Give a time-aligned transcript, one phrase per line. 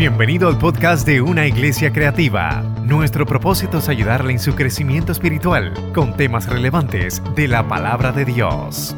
[0.00, 2.62] Bienvenido al podcast de Una Iglesia Creativa.
[2.86, 8.24] Nuestro propósito es ayudarle en su crecimiento espiritual con temas relevantes de la palabra de
[8.24, 8.96] Dios.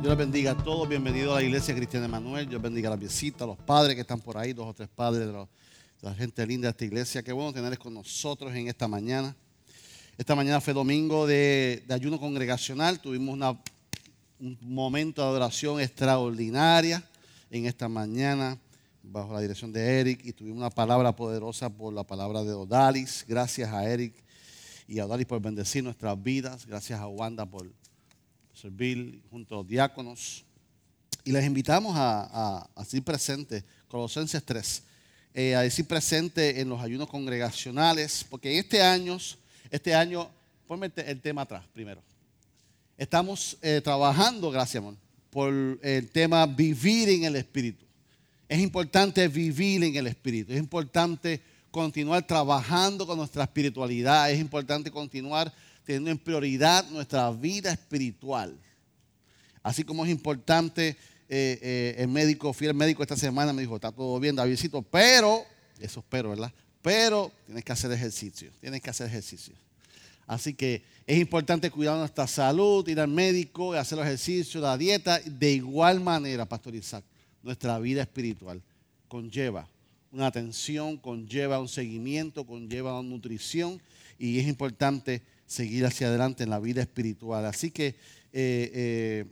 [0.00, 0.88] Dios les bendiga a todos.
[0.88, 2.48] Bienvenido a la Iglesia Cristiana Manuel.
[2.48, 4.88] Dios bendiga a la visita, a los padres que están por ahí, dos o tres
[4.94, 5.28] padres
[6.02, 7.24] la gente linda de esta iglesia.
[7.24, 9.34] Qué bueno tenerles con nosotros en esta mañana.
[10.16, 13.00] Esta mañana fue domingo de, ayuno congregacional.
[13.00, 13.36] Tuvimos
[14.38, 17.02] un momento de adoración extraordinaria
[17.50, 18.56] en esta mañana
[19.10, 23.24] bajo la dirección de Eric y tuvimos una palabra poderosa por la palabra de Odalis.
[23.26, 24.14] Gracias a Eric
[24.86, 26.66] y a Odalis por bendecir nuestras vidas.
[26.66, 27.70] Gracias a Wanda por
[28.54, 30.44] servir junto a los diáconos.
[31.24, 34.82] Y les invitamos a, a, decir presente, Colosenses 3,
[35.34, 39.18] eh, a decir presente en los ayunos congregacionales, porque este año,
[39.70, 40.30] este año,
[40.66, 42.02] ponme el tema atrás primero.
[42.96, 44.96] Estamos eh, trabajando, gracias amor,
[45.30, 45.52] por
[45.82, 47.87] el tema vivir en el Espíritu.
[48.48, 50.52] Es importante vivir en el Espíritu.
[50.52, 54.30] Es importante continuar trabajando con nuestra espiritualidad.
[54.30, 55.52] Es importante continuar
[55.84, 58.58] teniendo en prioridad nuestra vida espiritual.
[59.62, 60.96] Así como es importante,
[61.28, 64.80] eh, eh, el médico, fui al médico esta semana, me dijo, está todo bien, Davidcito,
[64.82, 65.44] pero,
[65.78, 66.52] eso espero, ¿verdad?
[66.80, 69.54] Pero tienes que hacer ejercicio, tienes que hacer ejercicio.
[70.26, 75.20] Así que es importante cuidar nuestra salud, ir al médico, hacer los ejercicios, la dieta.
[75.24, 77.04] De igual manera, Pastor Isaac,
[77.42, 78.62] nuestra vida espiritual
[79.08, 79.68] conlleva
[80.10, 83.80] una atención, conlleva un seguimiento, conlleva una nutrición
[84.18, 87.44] y es importante seguir hacia adelante en la vida espiritual.
[87.46, 87.94] Así que eh,
[88.32, 89.24] eh,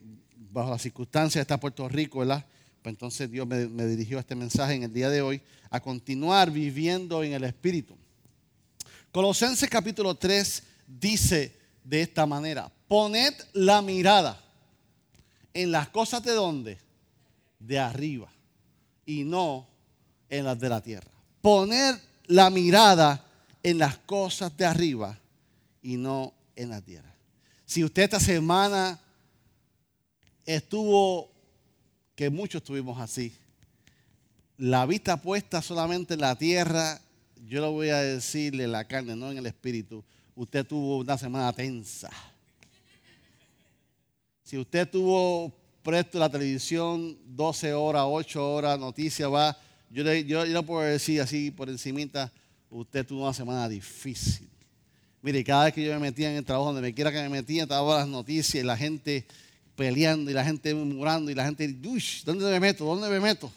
[0.53, 2.45] bajo las circunstancias está Puerto Rico, ¿verdad?
[2.83, 5.41] Pues entonces Dios me, dirigió este mensaje en el día de hoy
[5.71, 7.97] a continuar viviendo en el Espíritu.
[9.13, 14.43] Colosenses capítulo 3 dice de esta manera, poned la mirada
[15.53, 16.86] en las cosas de dónde?
[17.67, 18.29] De arriba
[19.05, 19.67] y no
[20.29, 21.11] en las de la tierra.
[21.41, 23.25] Poner la mirada
[23.63, 25.19] en las cosas de arriba
[25.83, 27.15] y no en la tierra.
[27.65, 29.01] Si usted esta semana
[30.45, 31.31] estuvo,
[32.15, 33.35] que muchos estuvimos así,
[34.59, 37.01] la vista puesta solamente en la tierra,
[37.49, 40.03] yo lo voy a decirle la carne, no en el espíritu.
[40.35, 42.11] Usted tuvo una semana tensa.
[44.43, 45.53] Si usted tuvo
[45.87, 49.57] presto la televisión 12 horas, 8 horas, noticias, va,
[49.89, 52.33] yo le, yo, yo puedo decir así por encimita,
[52.71, 54.49] usted tuvo una semana difícil.
[55.23, 57.29] Mire, cada vez que yo me metía en el trabajo, donde me quiera que me
[57.29, 59.27] metía, estaba las noticias y la gente
[59.77, 62.85] peleando y la gente murmurando y la gente, uy, ¿dónde me meto?
[62.85, 63.53] ¿Dónde me meto?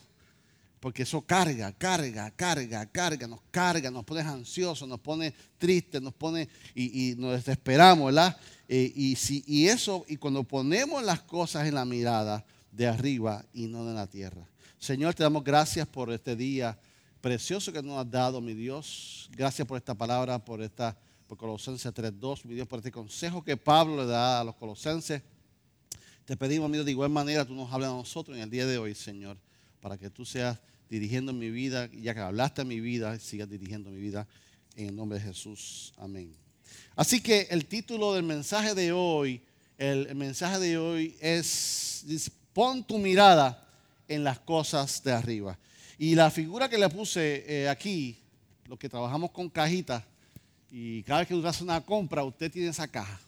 [0.78, 6.14] Porque eso carga, carga, carga, carga, nos carga, nos pone ansiosos, nos pone tristes, nos
[6.14, 8.36] pone y, y nos desesperamos, ¿verdad?
[8.72, 13.44] Eh, y, si, y eso, y cuando ponemos las cosas en la mirada de arriba
[13.52, 14.46] y no de la tierra.
[14.78, 16.78] Señor, te damos gracias por este día
[17.20, 19.28] precioso que nos has dado, mi Dios.
[19.32, 23.56] Gracias por esta palabra, por esta, por Colosenses 3.2, mi Dios, por este consejo que
[23.56, 25.20] Pablo le da a los colosenses.
[26.24, 28.66] Te pedimos, mi Dios, de igual manera tú nos hablas a nosotros en el día
[28.66, 29.36] de hoy, Señor,
[29.80, 33.90] para que tú seas dirigiendo mi vida, ya que hablaste en mi vida, sigas dirigiendo
[33.90, 34.28] mi vida
[34.76, 35.92] en el nombre de Jesús.
[35.96, 36.49] Amén.
[36.96, 39.42] Así que el título del mensaje de hoy,
[39.78, 43.66] el, mensaje de hoy es, pon tu mirada
[44.08, 45.58] en las cosas de arriba.
[45.98, 48.18] Y la figura que le puse eh, aquí,
[48.66, 50.02] los que trabajamos con cajitas,
[50.70, 53.20] y cada vez que usted hace una compra, usted tiene esa caja.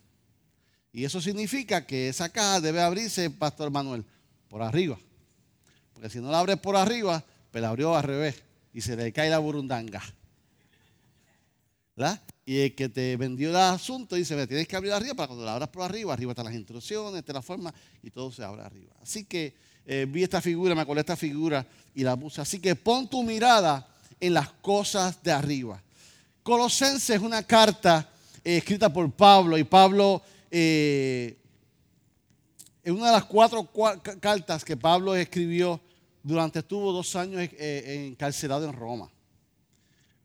[0.93, 4.05] Y eso significa que esa caja debe abrirse, Pastor Manuel,
[4.49, 4.99] por arriba.
[5.93, 8.43] Porque si no la abre por arriba, pues la abrió al revés
[8.75, 10.03] y se le cae la burundanga.
[11.97, 12.21] ¿verdad?
[12.45, 15.55] Y el que te vendió el asunto dice, tienes que abrir arriba para cuando la
[15.55, 17.73] abras por arriba, arriba están las instrucciones, esta es la forma
[18.03, 18.93] y todo se abre arriba.
[19.01, 19.55] Así que
[19.87, 21.65] eh, vi esta figura, me acordé esta figura
[21.95, 22.41] y la puse.
[22.41, 23.87] Así que pon tu mirada
[24.19, 25.81] en las cosas de arriba.
[26.43, 28.11] Colosenses es una carta
[28.43, 30.21] eh, escrita por Pablo y Pablo
[30.51, 31.37] eh,
[32.83, 35.81] es una de las cuatro cua- ca- cartas que Pablo escribió
[36.25, 39.09] durante estuvo dos años eh, encarcelado en Roma.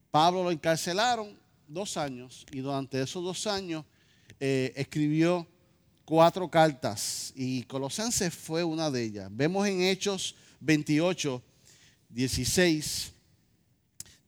[0.10, 1.38] Pablo lo encarcelaron
[1.68, 3.86] dos años y durante esos dos años
[4.40, 5.48] eh, escribió
[6.06, 9.30] cuatro cartas y Colosenses fue una de ellas.
[9.32, 11.42] Vemos en Hechos 28,
[12.10, 13.12] 16,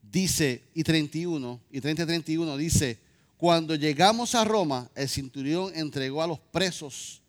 [0.02, 3.00] dice, y 31, y 30 y 31, dice,
[3.38, 7.22] cuando llegamos a Roma, el centurión entregó a los presos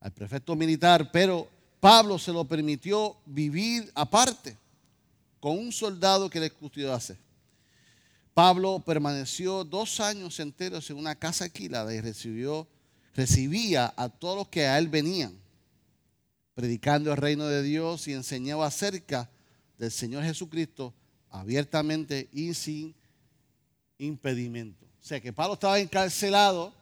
[0.00, 1.48] al prefecto militar, pero
[1.80, 4.56] Pablo se lo permitió vivir aparte
[5.40, 7.16] con un soldado que le custodiase.
[8.38, 12.68] Pablo permaneció dos años enteros en una casa alquilada y recibió,
[13.16, 15.36] recibía a todos los que a él venían,
[16.54, 19.28] predicando el reino de Dios y enseñaba acerca
[19.76, 20.94] del Señor Jesucristo
[21.30, 22.94] abiertamente y sin
[23.98, 24.84] impedimento.
[24.84, 26.72] O sea que Pablo estaba encarcelado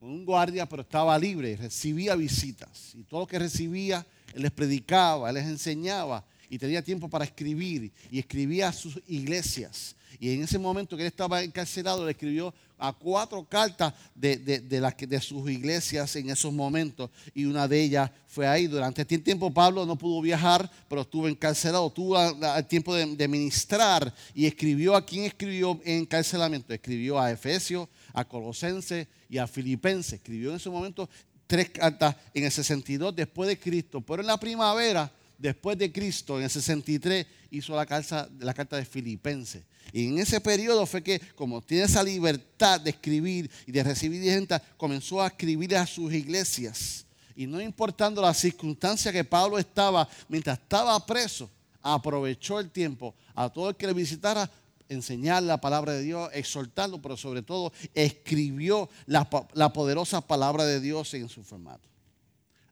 [0.00, 2.96] con un guardia, pero estaba libre y recibía visitas.
[2.96, 4.04] Y todo lo que recibía,
[4.34, 9.00] él les predicaba, él les enseñaba y tenía tiempo para escribir y escribía a sus
[9.06, 9.94] iglesias.
[10.20, 14.80] Y en ese momento que él estaba encarcelado, le escribió a cuatro cartas de, de,
[14.80, 17.10] las, de sus iglesias en esos momentos.
[17.34, 18.66] Y una de ellas fue ahí.
[18.66, 21.90] Durante este tiempo Pablo no pudo viajar, pero estuvo encarcelado.
[21.90, 26.74] Tuvo el tiempo de, ministrar y escribió a quién escribió en encarcelamiento.
[26.74, 30.14] Escribió a Efesios, a Colosenses y a Filipenses.
[30.14, 31.08] Escribió en ese momento
[31.46, 34.00] tres cartas en el 62 después de Cristo.
[34.00, 38.28] Pero en la primavera después de Cristo, en el 63, hizo la carta,
[38.76, 39.62] de Filipenses.
[39.92, 44.22] Y en ese periodo fue que, como tiene esa libertad de escribir y de recibir
[44.22, 47.06] gente, comenzó a escribir a sus iglesias.
[47.36, 51.50] Y no importando la circunstancia que Pablo estaba, mientras estaba preso,
[51.82, 54.50] aprovechó el tiempo a todo el que le visitara
[54.88, 61.12] enseñar la palabra de Dios, exhortarlo, pero sobre todo escribió la poderosa palabra de Dios
[61.14, 61.88] en su formato.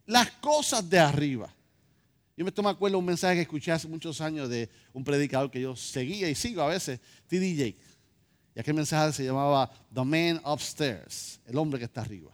[0.05, 1.53] Las cosas de arriba
[2.35, 5.75] yo me acuerdo un mensaje que escuché hace muchos años de un predicador que yo
[5.75, 7.55] seguía y sigo a veces, T.D.
[7.55, 7.77] Jake.
[8.55, 12.31] Y aquel mensaje se llamaba The Man Upstairs, el hombre que está arriba.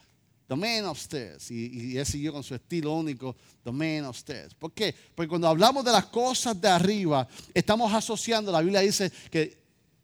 [0.48, 1.52] The Man Upstairs.
[1.52, 4.54] Y, y él siguió con su estilo único, The Man Upstairs.
[4.54, 4.96] ¿Por qué?
[5.16, 9.62] Porque cuando hablamos de las cosas de arriba, estamos asociando, la Biblia dice que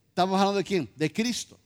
[0.10, 0.90] estamos hablando de quién?
[0.96, 1.58] De Cristo.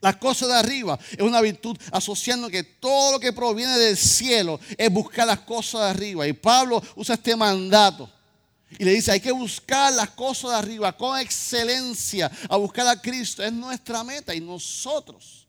[0.00, 4.60] Las cosas de arriba es una virtud asociando que todo lo que proviene del cielo
[4.76, 6.26] es buscar las cosas de arriba.
[6.26, 8.10] Y Pablo usa este mandato
[8.78, 13.00] y le dice, hay que buscar las cosas de arriba con excelencia, a buscar a
[13.00, 13.42] Cristo.
[13.42, 15.46] Es nuestra meta y nosotros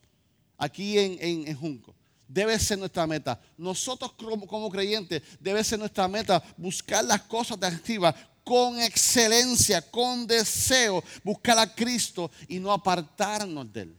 [0.58, 1.96] aquí en, en, Junco.
[2.28, 3.40] Debe ser nuestra meta.
[3.58, 9.82] Nosotros como, como creyentes debe ser nuestra meta buscar las cosas de arriba con excelencia,
[9.82, 13.98] con deseo, buscar a Cristo y no apartarnos de Él.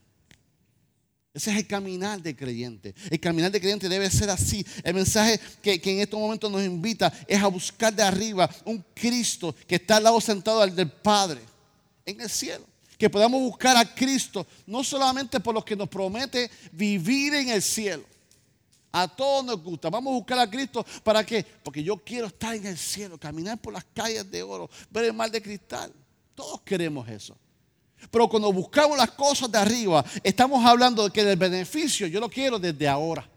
[1.34, 2.94] Ese es el caminar de creyente.
[3.10, 4.64] El caminar de creyente debe ser así.
[4.82, 9.54] El mensaje que, en estos momentos nos invita es a buscar de arriba un Cristo
[9.66, 11.40] que está al lado sentado al del Padre
[12.04, 12.64] en el cielo.
[12.96, 17.62] Que podamos buscar a Cristo no solamente por lo que nos promete vivir en el
[17.62, 18.04] cielo.
[18.90, 19.90] A todos nos gusta.
[19.90, 20.84] Vamos a buscar a Cristo.
[21.04, 21.44] ¿Para qué?
[21.62, 25.12] Porque yo quiero estar en el cielo, caminar por las calles de oro, ver el
[25.12, 25.92] mar de cristal.
[26.34, 27.36] Todos queremos eso.
[28.10, 32.28] Pero cuando buscamos las cosas de arriba, estamos hablando de que el beneficio yo lo
[32.28, 33.28] quiero desde ahora.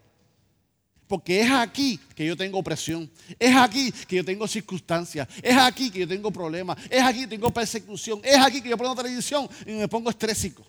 [1.06, 3.10] Porque es aquí que yo tengo opresión.
[3.38, 5.28] Es aquí que yo tengo circunstancias.
[5.42, 6.78] Es aquí que yo tengo problemas.
[6.88, 8.20] Es aquí que tengo persecución.
[8.24, 10.64] Es aquí que yo pongo televisión y me pongo estrésico.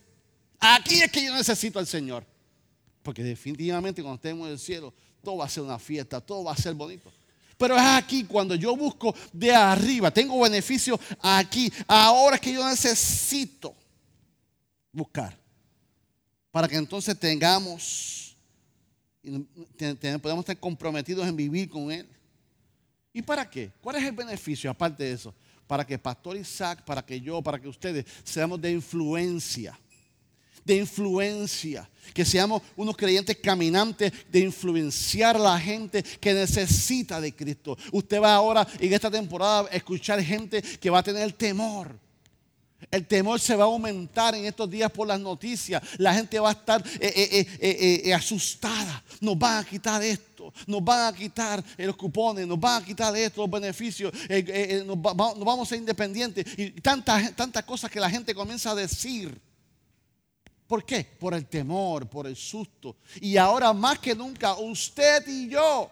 [0.60, 2.26] Aquí es que yo necesito al Señor.
[3.02, 4.94] Porque definitivamente cuando estemos en el cielo,
[5.24, 7.10] todo va a ser una fiesta, todo va a ser bonito.
[7.58, 11.72] Pero es aquí cuando yo busco de arriba, tengo beneficio aquí.
[11.88, 13.76] Ahora es que yo necesito
[14.94, 15.38] buscar.
[16.52, 18.38] Para que entonces tengamos,
[20.22, 22.08] podamos estar comprometidos en vivir con Él.
[23.12, 23.72] ¿Y para qué?
[23.82, 25.34] ¿Cuál es el beneficio aparte de eso?
[25.66, 29.78] Para que Pastor Isaac, para que yo, para que ustedes seamos de influencia.
[30.64, 31.90] De influencia.
[32.14, 37.78] Que seamos unos creyentes caminantes de influenciar a la gente que necesita de Cristo.
[37.92, 42.03] Usted va ahora en esta temporada a escuchar gente que va a tener temor
[42.92, 45.82] el temor se va a aumentar en estos días por las noticias.
[45.98, 49.04] La gente va a estar eh, eh, eh, asustada.
[49.22, 50.54] Nos van a quitar esto.
[50.68, 52.48] Nos van a quitar los cupones.
[52.48, 54.14] Nos van a quitar esto, los beneficios.
[54.86, 56.46] Nos, vamos a ser independientes.
[56.58, 59.40] Y tantas, tantas cosas que la gente comienza a decir.
[60.68, 61.04] ¿Por qué?
[61.04, 62.96] Por el temor, por el susto.
[63.22, 65.90] Y ahora más que nunca, usted y yo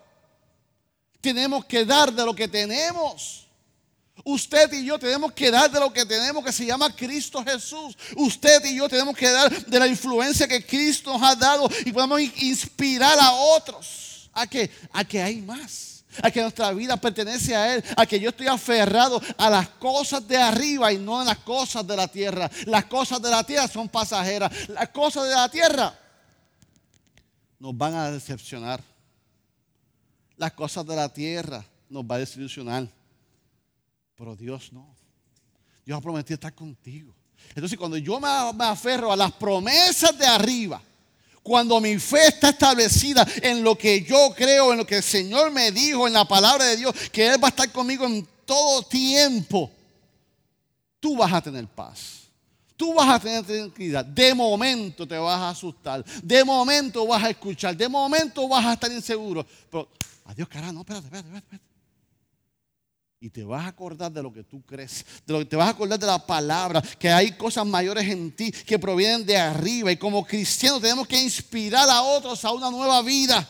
[1.21, 3.48] tenemos que dar de lo que tenemos.
[4.24, 7.98] Usted y yo tenemos que dar de lo que tenemos que se llama Cristo Jesús.
[8.15, 11.91] Usted y yo tenemos que dar de la influencia que Cristo nos ha dado y
[11.91, 15.89] podemos inspirar a otros a que, a que hay más.
[16.22, 20.27] A que nuestra vida pertenece a Él, a que yo estoy aferrado a las cosas
[20.27, 22.51] de arriba y no a las cosas de la tierra.
[22.65, 24.51] Las cosas de la tierra son pasajeras.
[24.68, 25.98] Las cosas de la tierra
[27.60, 28.84] nos van a decepcionar.
[30.36, 33.00] Las cosas de la tierra nos van a desilusionar.
[34.22, 34.88] Pero Dios no.
[35.84, 37.12] Dios ha prometido estar contigo.
[37.56, 38.28] Entonces cuando yo me,
[38.66, 40.80] aferro a las promesas de arriba,
[41.42, 45.50] cuando mi fe está establecida en lo que yo creo, en lo que el Señor
[45.50, 48.84] me dijo, en la palabra de Dios, que Él va a estar conmigo en todo
[48.84, 49.72] tiempo,
[51.00, 52.28] tú vas a tener paz.
[52.78, 54.06] Tú vas a tener tranquilidad.
[54.06, 56.06] De momento te vas a asustar.
[56.22, 57.75] De momento vas a escuchar.
[57.75, 59.44] De momento vas a estar inseguro.
[59.72, 59.90] Pero,
[60.25, 61.71] adiós, carajo, no, espérate, espérate, espérate.
[63.24, 65.68] Y te vas a acordar de lo que tú crees, de lo que te vas
[65.68, 69.92] a acordar de la palabra, que hay cosas mayores en ti que provienen de arriba.
[69.92, 73.48] Y como cristianos tenemos que inspirar a otros a una nueva vida.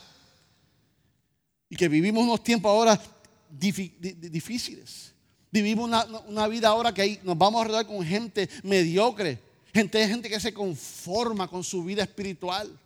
[1.69, 3.01] Y que vivimos unos tiempos ahora
[3.49, 5.13] difíciles.
[5.49, 5.89] Vivimos
[6.27, 9.39] una, vida ahora que nos vamos a rodar con gente mediocre,
[9.73, 12.77] gente, gente que se conforma con su vida espiritual.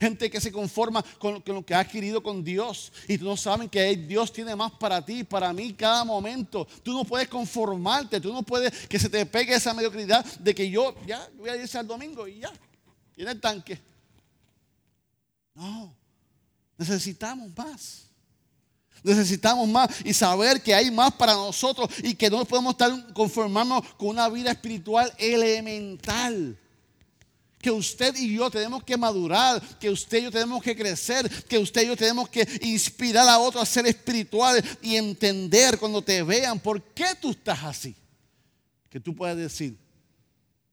[0.00, 2.92] Gente que se conforma con, lo que ha adquirido con Dios.
[3.08, 6.66] Y tú no sabes que Dios tiene más para ti, para mí, cada momento.
[6.82, 8.20] Tú no puedes conformarte.
[8.20, 11.56] Tú no puedes que se te pegue esa mediocridad de que yo ya voy a
[11.56, 12.52] irse al domingo y ya.
[13.14, 13.80] Tiene el tanque.
[15.54, 15.94] No.
[16.76, 18.04] Necesitamos más.
[19.02, 23.82] Necesitamos más y saber que hay más para nosotros y que no podemos estar conformarnos
[23.94, 26.56] con una vida espiritual elemental
[27.60, 31.58] que usted y yo tenemos que madurar, que usted y yo tenemos que crecer, que
[31.58, 36.22] usted y yo tenemos que inspirar a otros a ser espirituales y entender cuando te
[36.22, 37.96] vean por qué tú estás así.
[38.88, 39.76] Que tú puedas decir,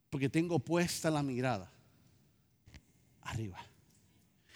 [0.10, 1.70] porque tengo puesta la mirada
[3.24, 3.66] arriba.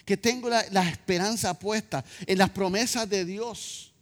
[0.04, 3.92] Que tengo la, la esperanza puesta en las promesas de Dios,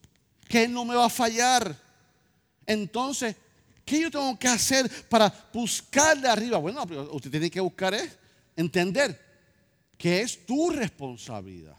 [0.49, 1.77] que Él no me va a fallar.
[2.67, 3.35] Entonces,
[3.89, 6.59] ¿Qué yo tengo que hacer para buscar de arriba?
[6.59, 8.19] Bueno, usted tiene que buscar es
[8.55, 9.19] entender
[9.97, 11.75] que es tu responsabilidad.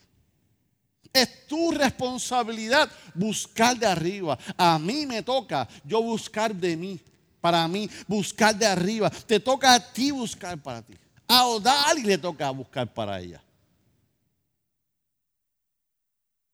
[1.13, 4.39] Es tu responsabilidad buscar de arriba.
[4.58, 7.00] A mí me toca yo buscar de mí,
[7.39, 9.12] para mí, buscar de arriba.
[9.12, 10.96] Te toca a ti buscar para ti.
[11.28, 13.39] A Odal le toca buscar para ella.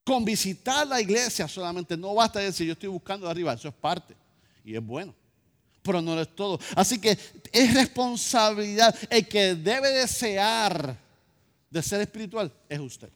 [0.03, 3.73] Con visitar la iglesia solamente no basta decir yo estoy buscando de arriba, eso es
[3.73, 4.17] parte
[4.65, 5.15] y es bueno
[5.85, 6.59] pero no es todo.
[6.75, 7.17] Así que
[7.51, 8.93] es responsabilidad.
[9.09, 10.97] El que debe desear
[11.69, 13.09] de ser espiritual es usted.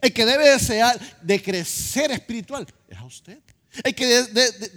[0.00, 3.38] El que debe desear de crecer espiritual es a usted.
[3.82, 4.06] El que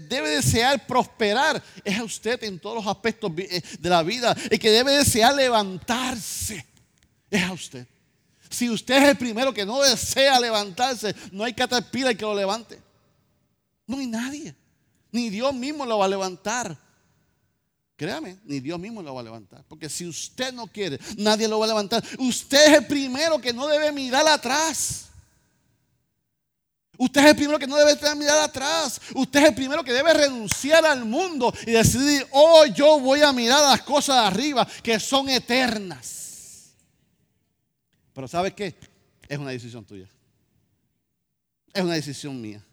[0.10, 4.36] debe desear prosperar es a usted en todos los aspectos eh, de la vida.
[4.50, 6.66] El que debe desear levantarse
[7.30, 7.88] es a usted.
[8.50, 12.82] Si usted es el primero que no desea levantarse, no hay caterpillar que lo levante.
[13.86, 14.56] No hay nadie.
[15.12, 16.87] Ni Dios mismo lo va a levantar.
[17.98, 19.66] Créame, ni Dios mismo lo va a levantar.
[19.68, 22.04] Porque si usted no quiere, nadie lo va a levantar.
[22.20, 25.08] Usted es el primero que no debe mirar atrás.
[26.96, 29.02] Usted es el primero que no debe mirar atrás.
[29.16, 33.34] Usted es el primero que debe renunciar al mundo y decidir, oh, yo voy a
[33.34, 36.76] mirar las cosas de arriba que son eternas.
[38.14, 38.76] Pero ¿sabe qué?
[39.28, 40.08] Es una decisión tuya.
[41.74, 42.64] Es una decisión mía.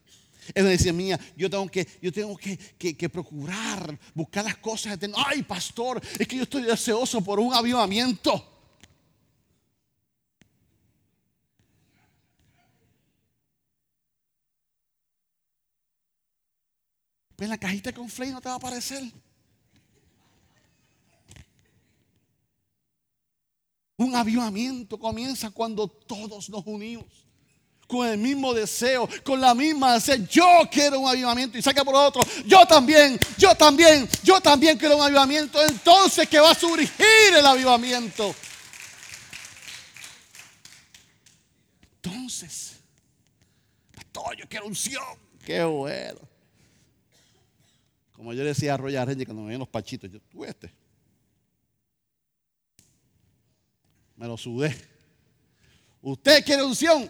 [0.56, 4.98] Una decisión mía, yo tengo que, yo tengo que, procurar, buscar las cosas.
[5.26, 8.50] Ay, pastor, es que yo estoy deseoso por un avivamiento.
[17.36, 19.02] Pues la cajita con flay no te va a aparecer.
[23.96, 27.24] Un avivamiento comienza cuando todos nos unimos
[27.86, 30.26] con el mismo deseo, con la misma sed.
[30.28, 32.22] Yo quiero un avivamiento y saca por otro.
[32.46, 35.62] Yo también, yo también, yo también quiero un avivamiento.
[35.62, 38.34] Entonces que va a surgir el avivamiento.
[42.02, 42.76] Entonces,
[43.94, 45.04] pastor, yo quiero unción.
[45.44, 46.20] Qué bueno.
[48.14, 50.70] Como yo decía a Royal Reyes cuando me ven los pachitos, yo, tú este.
[54.16, 54.74] Me lo sudé.
[56.00, 57.08] Usted quiere unción.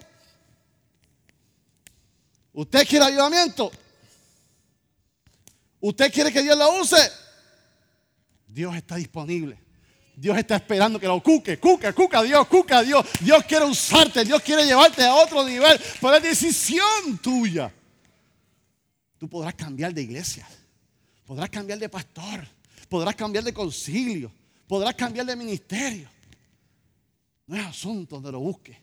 [2.55, 3.71] ¿Usted quiere ayudamiento?
[5.81, 6.97] ¿Usted quiere que Dios lo use?
[8.47, 9.59] Dios está disponible.
[10.17, 13.05] Dios está esperando que lo cuque, cuque, cuca Dios, cuca Dios.
[13.21, 17.75] Dios quiere usarte, Dios quiere llevarte a otro nivel, pero es decisión tuya.
[19.19, 20.49] Tú podrás cambiar de iglesia,
[21.27, 22.47] podrás cambiar de pastor,
[22.89, 24.31] podrás cambiar de concilio,
[24.69, 26.09] podrás cambiar de ministerio.
[27.47, 28.79] No es asunto de lo busque,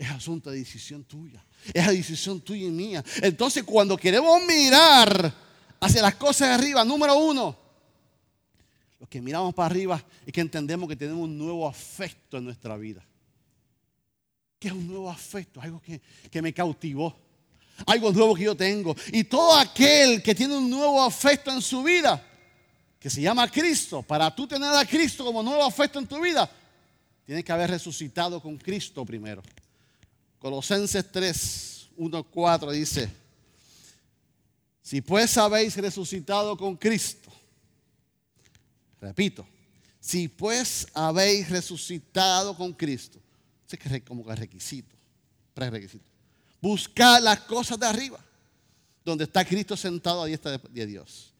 [0.00, 1.44] es asunto de decisión tuya.
[1.74, 3.04] Es la decisión tuya y mía.
[3.20, 5.30] Entonces, cuando queremos mirar
[5.78, 7.54] hacia las cosas de arriba, número uno,
[8.98, 12.78] los que miramos para arriba es que entendemos que tenemos un nuevo afecto en nuestra
[12.78, 13.04] vida.
[14.58, 15.60] ¿Qué es un nuevo afecto?
[15.60, 17.14] Algo que, que me cautivó.
[17.84, 18.96] Algo nuevo que yo tengo.
[19.12, 22.26] Y todo aquel que tiene un nuevo afecto en su vida,
[22.98, 26.50] que se llama Cristo, para tú tener a Cristo como nuevo afecto en tu vida,
[27.26, 29.42] tienes que haber resucitado con Cristo primero.
[30.40, 33.10] Colosenses 3, 1, 4 dice,
[34.82, 37.30] si pues habéis resucitado con Cristo,
[39.00, 39.46] repito,
[40.00, 43.20] si pues habéis resucitado con Cristo,
[43.68, 44.96] que es como que requisito,
[45.52, 46.10] prerequisito,
[46.60, 48.18] buscad las cosas de arriba,
[49.04, 51.34] donde está Cristo sentado a diestra de Dios.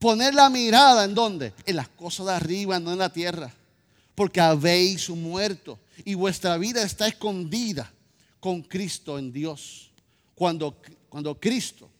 [0.00, 1.54] Poner la mirada en dónde?
[1.64, 3.54] En las cosas de arriba, no en la tierra.
[4.14, 7.92] Porque habéis muerto y vuestra vida está escondida
[8.40, 9.90] con Cristo en Dios.
[10.34, 10.76] Cuando,
[11.08, 11.90] cuando Cristo,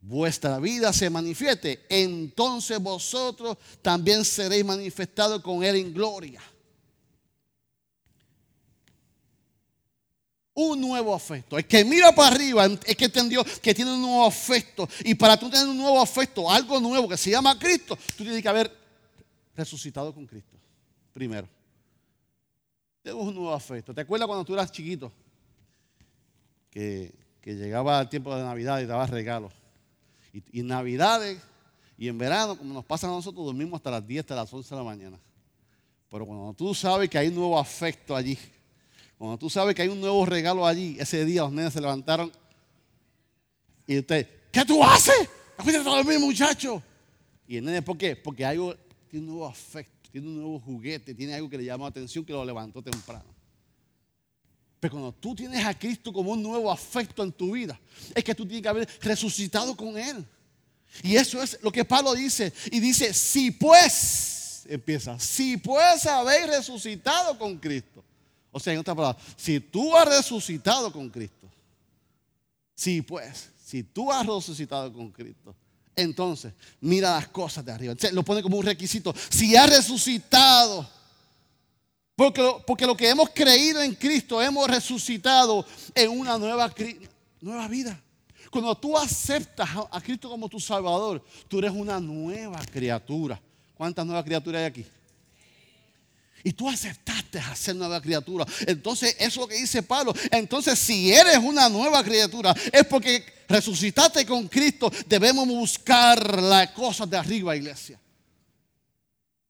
[0.00, 6.42] vuestra vida se manifieste, entonces vosotros también seréis manifestados con Él en gloria.
[10.60, 11.56] un nuevo afecto.
[11.56, 14.88] El que mira para arriba es que entendió que tiene un nuevo afecto.
[15.04, 18.42] Y para tú tener un nuevo afecto, algo nuevo que se llama Cristo, tú tienes
[18.42, 18.76] que haber
[19.54, 20.57] resucitado con Cristo.
[21.18, 21.48] Primero.
[23.02, 23.92] Tenemos un nuevo afecto.
[23.92, 25.10] ¿Te acuerdas cuando tú eras chiquito?
[26.70, 29.52] Que, llegaba el tiempo de Navidad y dabas regalos.
[30.32, 31.40] Y, en Navidades
[31.98, 34.70] y en verano, como nos pasa a nosotros, dormimos hasta las 10, hasta las 11
[34.70, 35.18] de la mañana.
[36.08, 38.38] Pero cuando tú sabes que hay un nuevo afecto allí,
[39.18, 42.30] cuando tú sabes que hay un nuevo regalo allí, ese día los nenes se levantaron
[43.88, 45.28] y usted, ¿qué tú haces?
[45.56, 46.80] Acuérdate de dormir, muchacho.
[47.48, 48.14] Y el nene, ¿por qué?
[48.14, 48.76] Porque hay un
[49.12, 52.44] nuevo afecto, tiene un nuevo juguete, tiene algo que le llamó la atención que lo
[52.44, 53.38] levantó temprano.
[54.80, 57.78] Pero cuando tú tienes a Cristo como un nuevo afecto en tu vida,
[58.14, 60.24] es que tú tienes que haber resucitado con Él.
[61.02, 62.52] Y eso es lo que Pablo dice.
[62.70, 68.04] Y dice, si pues, empieza, si pues habéis resucitado con Cristo.
[68.50, 71.48] O sea, en otras palabras, si tú has resucitado con Cristo,
[72.74, 75.54] sí, pues, si tú has resucitado con Cristo,
[75.98, 77.94] entonces mira las cosas de arriba.
[78.12, 79.12] lo pone como un requisito.
[79.28, 80.88] Si has resucitado,
[82.14, 86.72] porque lo, porque lo que hemos creído en Cristo, hemos resucitado en una nueva,
[87.40, 88.00] nueva vida.
[88.50, 93.40] Cuando tú aceptas a Cristo como tu Salvador, tú eres una nueva criatura.
[93.74, 94.86] ¿Cuántas nuevas criaturas hay aquí?
[96.44, 98.46] Y tú aceptaste a ser nueva criatura.
[98.66, 100.14] Entonces, eso es lo que dice Pablo.
[100.30, 104.90] Entonces, si eres una nueva criatura, es porque resucitaste con Cristo.
[105.06, 108.00] Debemos buscar las cosas de arriba, iglesia.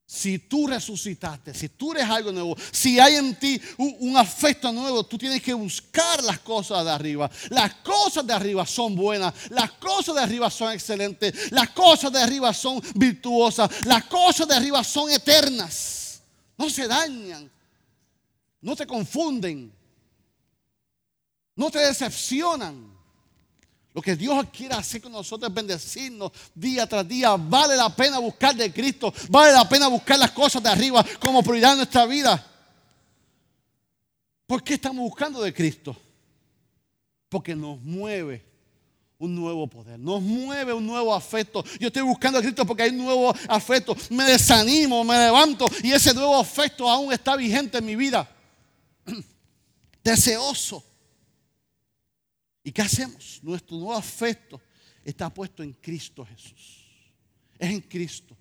[0.07, 5.05] Si tú resucitaste, si tú eres algo nuevo, si hay en ti un, afecto nuevo,
[5.05, 7.31] tú tienes que buscar las cosas de arriba.
[7.51, 12.23] Las cosas de arriba son buenas, las cosas de arriba son excelentes, las cosas de
[12.23, 15.99] arriba son virtuosas, las cosas de arriba son eternas
[16.59, 17.49] no se dañan,
[18.61, 19.73] no te confunden,
[21.55, 22.98] no te decepcionan.
[23.99, 27.35] Lo que Dios quiere hacer con nosotros es bendecirnos día tras día.
[27.37, 31.43] Vale la pena buscar de Cristo, vale la pena buscar las cosas de arriba como
[31.43, 32.47] prioridad en nuestra vida.
[34.47, 35.97] ¿Por qué estamos buscando de Cristo?
[37.29, 38.45] Porque nos mueve
[39.19, 41.65] un nuevo poder, nos mueve un nuevo afecto.
[41.81, 43.97] Yo estoy buscando a Cristo porque hay un nuevo afecto.
[44.11, 48.31] Me desanimo, me levanto y ese nuevo afecto aún está vigente en mi vida.
[50.05, 50.85] Deseoso.
[52.69, 53.41] ¿Y qué hacemos?
[53.41, 54.61] Nuestro nuevo afecto
[55.03, 56.85] está puesto en Cristo Jesús.
[57.59, 58.37] Es en Cristo.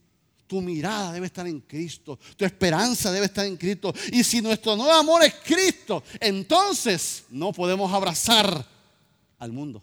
[0.45, 2.19] Tu mirada debe estar en Cristo.
[2.35, 3.93] Tu esperanza debe estar en Cristo.
[4.11, 8.67] Y si nuestro nuevo amor es Cristo, entonces no podemos abrazar
[9.39, 9.81] al mundo.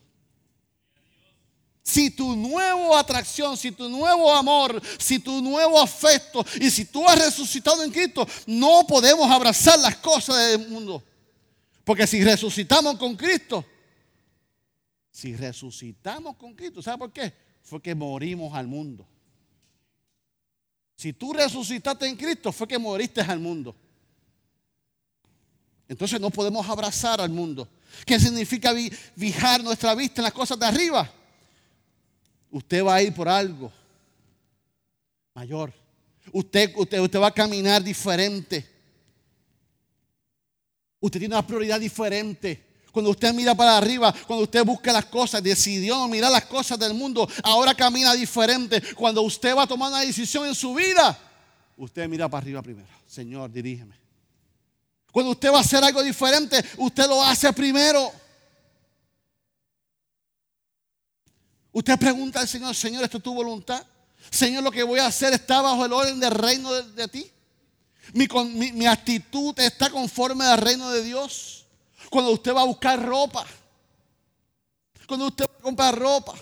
[1.83, 7.09] Si tu nueva atracción, si tu nuevo amor, si tu nuevo afecto y si tú
[7.09, 11.03] has resucitado en Cristo, no podemos abrazar las cosas del mundo.
[11.83, 13.65] Porque si resucitamos con Cristo,
[15.15, 17.33] si resucitamos con Cristo, ¿sabe por qué?
[17.63, 19.07] Fue que morimos al mundo.
[20.97, 23.77] Si tú resucitaste en Cristo, fue que moriste al mundo.
[25.87, 27.69] Entonces no podemos abrazar al mundo.
[28.05, 28.75] ¿Qué significa
[29.17, 31.09] fijar nuestra vista en las cosas de arriba?
[32.51, 33.73] usted va a ir por algo
[35.33, 35.73] mayor.
[36.33, 38.69] Usted, usted, usted va a caminar diferente.
[40.99, 42.74] Usted tiene una prioridad diferente.
[42.95, 46.79] Cuando usted mira para arriba, cuando usted busca las cosas, decidió no mirar las cosas
[46.79, 48.81] del mundo, ahora camina diferente.
[48.95, 51.19] Cuando usted va a tomar una decisión en su vida,
[51.77, 52.87] usted mira para arriba primero.
[53.05, 53.99] Señor, dirígeme.
[55.11, 58.13] Cuando usted va a hacer algo diferente, usted lo hace primero.
[61.73, 63.85] Usted pregunta al Señor, Señor, ¿esto es tu voluntad?
[64.31, 67.29] Señor, lo que voy a hacer está bajo el orden del reino de, ti.
[68.13, 68.29] Mi,
[68.71, 71.54] mi, actitud está conforme al reino de Dios.
[72.15, 73.45] Cuando usted va a buscar ropa,
[75.09, 76.33] cuando usted va a comprar ropa,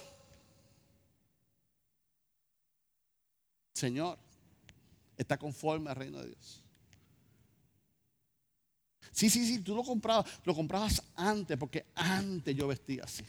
[3.73, 4.19] Señor,
[5.17, 6.63] está conforme al reino de Dios.
[9.13, 13.25] Sí, sí, sí, tú lo comprabas, lo comprabas antes, porque antes yo vestía así.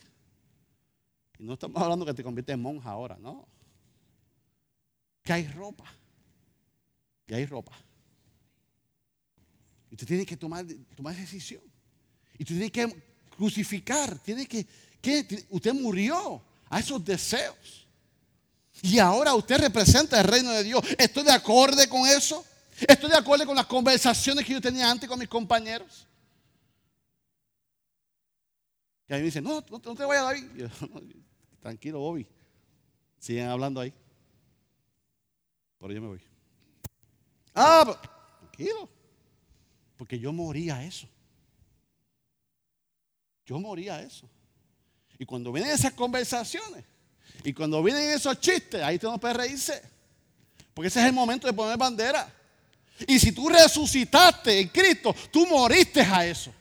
[1.40, 3.48] Y no estamos hablando que te conviertes en monja ahora, no.
[5.24, 5.86] Que hay ropa.
[7.26, 7.72] Que hay ropa.
[9.90, 11.73] Y tú tienes que tomar, tomar decisión.
[12.38, 13.04] Y tú tienes que
[13.36, 14.66] crucificar, tienes que,
[15.04, 15.46] ¿Qué?
[15.50, 17.86] Usted murió a esos deseos.
[18.82, 20.82] Y ahora usted representa el reino de Dios.
[20.98, 22.44] ¿Estoy de acuerdo con eso?
[22.88, 26.08] ¿Estoy de acuerdo con las conversaciones que yo tenía antes con mis compañeros?
[29.10, 30.72] Y ahí me dicen, no, no, te vayas David.
[31.62, 32.26] Tranquilo, Bobby.
[33.20, 33.94] Siguen hablando ahí.
[35.80, 36.22] Pero yo me voy.
[37.54, 38.00] Ah,
[38.40, 38.90] tranquilo.
[39.98, 41.08] Porque yo moría eso.
[43.46, 44.30] Yo moría eso.
[45.20, 46.84] Y cuando vienen esas conversaciones,
[47.44, 49.82] y cuando vienen esos chistes, ahí tenemos que reírse.
[50.74, 52.32] Porque ese es el momento de poner bandera.
[53.08, 56.54] Y si tú resucitaste en Cristo, tú moriste a eso.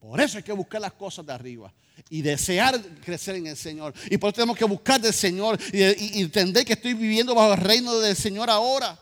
[0.00, 1.72] Por eso hay que buscar las cosas de arriba
[2.10, 3.94] y desear crecer en el Señor.
[4.10, 7.60] Y por eso tenemos que buscar del Señor y, entender que estoy viviendo bajo el
[7.60, 8.98] reino del Señor ahora.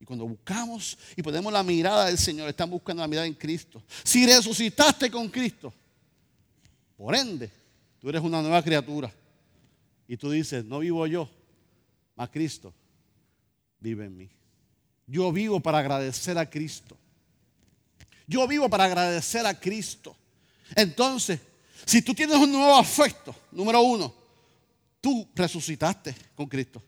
[0.00, 3.82] Y cuando buscamos y ponemos la mirada del Señor, estamos buscando la mirada en Cristo.
[4.02, 5.72] Si resucitaste con Cristo,
[6.96, 7.50] por ende,
[8.00, 9.12] tú eres una nueva criatura.
[10.08, 11.28] Y tú dices, no vivo yo,
[12.16, 12.72] más Cristo
[13.78, 14.30] vive en mí.
[15.06, 16.96] Yo vivo para agradecer a Cristo.
[18.26, 20.16] Yo vivo para agradecer a Cristo.
[20.74, 21.40] Entonces,
[21.84, 24.14] si tú tienes un nuevo afecto, número uno,
[25.00, 26.82] tú resucitaste con Cristo.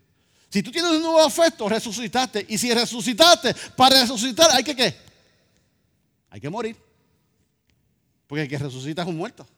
[0.53, 2.45] Si tú tienes un nuevo afecto, resucitaste.
[2.47, 4.95] Y si resucitaste, para resucitar hay que qué?
[6.29, 6.77] Hay que morir.
[8.27, 9.49] Porque el que resucita es un muerto.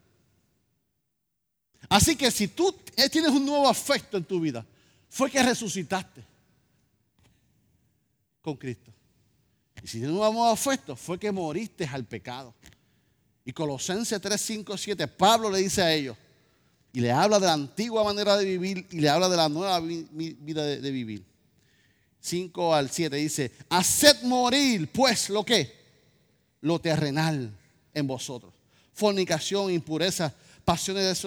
[1.88, 2.72] Así que si tú
[3.10, 4.64] tienes un nuevo afecto en tu vida,
[5.08, 6.22] fue que resucitaste
[8.40, 8.92] con Cristo.
[9.82, 12.54] Y si no vamos a afecto, fue que moriste al pecado.
[13.44, 16.16] Y Colosenses 3, 5, 7, Pablo le dice a ellos,
[16.94, 19.80] y le habla de la antigua manera de vivir y le habla de la nueva
[19.80, 21.22] vida de, vivir.
[22.20, 25.70] 5 al 7 dice, haced morir pues lo que,
[26.62, 27.50] lo terrenal
[27.92, 28.54] en vosotros.
[28.94, 30.32] Fornicación, impureza,
[30.64, 31.20] pasiones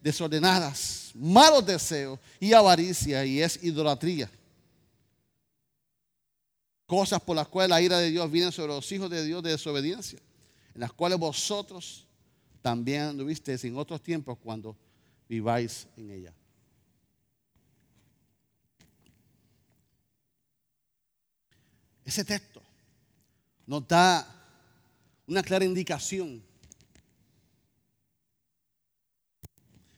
[0.00, 4.30] desordenadas, malos deseos y avaricia y es idolatría
[6.92, 9.52] cosas por las cuales la ira de Dios viene sobre los hijos de Dios de
[9.52, 10.18] desobediencia,
[10.74, 12.04] en las cuales vosotros
[12.60, 14.76] también anduvisteis en otros tiempos cuando
[15.32, 16.34] viváis en ella.
[22.04, 22.60] Ese texto
[23.66, 24.28] nos da
[25.26, 26.44] una clara indicación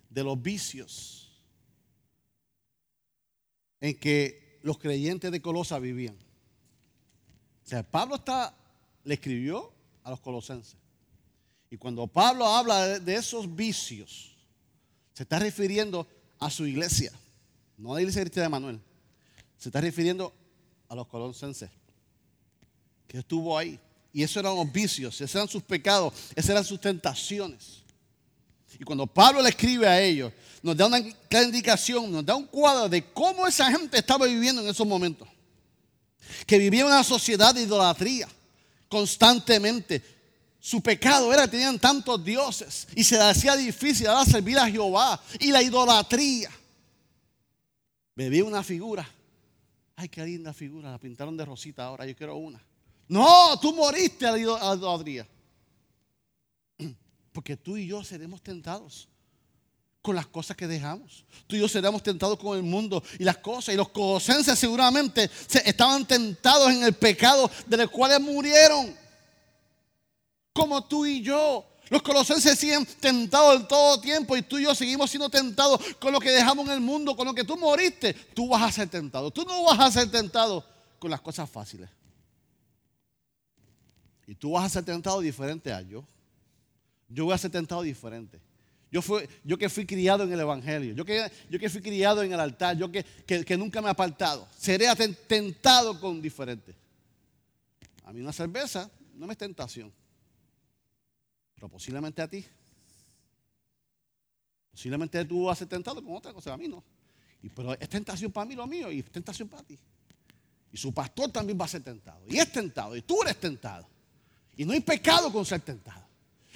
[0.08, 1.42] de los vicios
[3.80, 6.14] en que los creyentes de Colosa vivían.
[7.64, 8.56] O sea, Pablo está,
[9.02, 9.72] le escribió
[10.04, 10.76] a los colosenses.
[11.70, 14.33] Y cuando Pablo habla de, esos vicios,
[15.14, 16.06] se está refiriendo
[16.38, 17.12] a su iglesia,
[17.78, 18.80] no a la iglesia cristiana de Manuel.
[19.58, 20.32] Se está refiriendo
[20.88, 21.70] a los colosenses,
[23.08, 23.78] que estuvo ahí.
[24.12, 27.82] Y esos eran los vicios, esos eran sus pecados, esas eran sus tentaciones.
[28.78, 32.46] Y cuando Pablo le escribe a ellos, nos da una clara indicación, nos da un
[32.46, 35.28] cuadro de cómo esa gente estaba viviendo en esos momentos
[36.46, 38.28] que vivía una sociedad de idolatría
[38.88, 40.02] constantemente.
[40.64, 44.66] Su pecado era que tenían tantos dioses y se les hacía difícil ahora servir a
[44.66, 45.22] Jehová.
[45.38, 46.50] Y la idolatría.
[48.16, 49.06] Bebía una figura.
[49.94, 50.90] Ay, qué linda figura.
[50.90, 52.06] La pintaron de rosita ahora.
[52.06, 52.64] Yo quiero una.
[53.08, 55.28] No, tú moriste a la idolatría.
[57.34, 59.06] Porque tú y yo seremos tentados
[60.00, 61.26] con las cosas que dejamos.
[61.46, 63.74] Tú y yo seremos tentados con el mundo y las cosas.
[63.74, 65.30] Y los colosenses seguramente
[65.62, 69.03] estaban tentados en el pecado de los cuales murieron.
[70.54, 71.66] Como tú y yo.
[71.90, 76.12] Los colosenses siguen tentados en todo tiempo y tú y yo seguimos siendo tentados con
[76.12, 78.14] lo que dejamos en el mundo, con lo que tú moriste.
[78.14, 79.30] Tú vas a ser tentado.
[79.30, 80.64] Tú no vas a ser tentado
[80.98, 81.90] con las cosas fáciles.
[84.26, 86.06] Y tú vas a ser tentado diferente a yo.
[87.08, 88.40] Yo voy a ser tentado diferente.
[89.44, 92.38] Yo, que fui criado en el Evangelio, yo que, yo que fui criado en el
[92.38, 94.86] altar, yo que, que, nunca me he apartado, seré
[95.26, 96.76] tentado con diferente.
[98.04, 99.92] A mí una cerveza no me es tentación,
[101.64, 102.44] pero posiblemente a ti.
[104.70, 106.84] Posiblemente tú vas a ser tentado con otra cosa, a mí no.
[107.42, 109.78] Y, pero es tentación para mí lo mío y es tentación para ti.
[110.70, 112.22] Y su pastor también va a ser tentado.
[112.28, 112.94] Y es tentado.
[112.94, 113.88] Y tú eres tentado.
[114.58, 116.04] Y no hay pecado con ser tentado.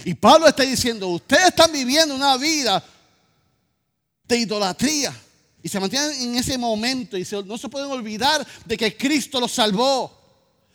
[0.04, 2.84] Y Pablo está diciendo, ustedes están viviendo una vida
[4.24, 5.18] de idolatría.
[5.62, 9.52] Y se mantienen en ese momento y no se pueden olvidar de que Cristo los
[9.52, 10.17] salvó.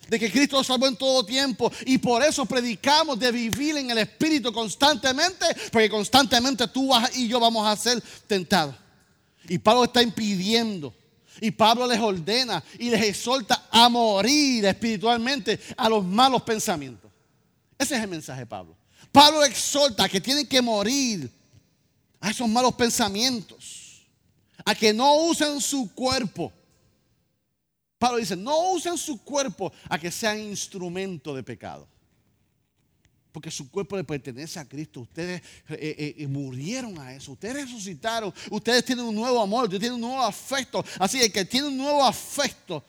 [0.08, 1.72] De que Cristo los salvó en todo tiempo.
[1.86, 5.46] Y por eso predicamos de vivir en el Espíritu constantemente.
[5.72, 8.74] Porque constantemente tú y yo vamos a ser tentados.
[9.48, 10.94] Y Pablo está impidiendo.
[11.40, 17.10] Y Pablo les ordena y les exhorta a morir espiritualmente a los malos pensamientos.
[17.76, 18.76] Ese es el mensaje de Pablo
[19.14, 21.30] Pablo exhorta que tienen que morir
[22.20, 24.04] a esos malos pensamientos,
[24.64, 26.52] a que no usen su cuerpo.
[27.98, 31.88] Pablo dice, no usen su cuerpo a que sean instrumento de pecado.
[33.34, 35.00] Porque su cuerpo le pertenece a Cristo.
[35.00, 37.32] Ustedes eh, eh, eh, murieron a eso.
[37.32, 38.32] Ustedes resucitaron.
[38.48, 39.64] Ustedes tienen un nuevo amor.
[39.64, 40.84] Ustedes tienen un nuevo afecto.
[41.00, 42.84] Así que el que tiene un nuevo afecto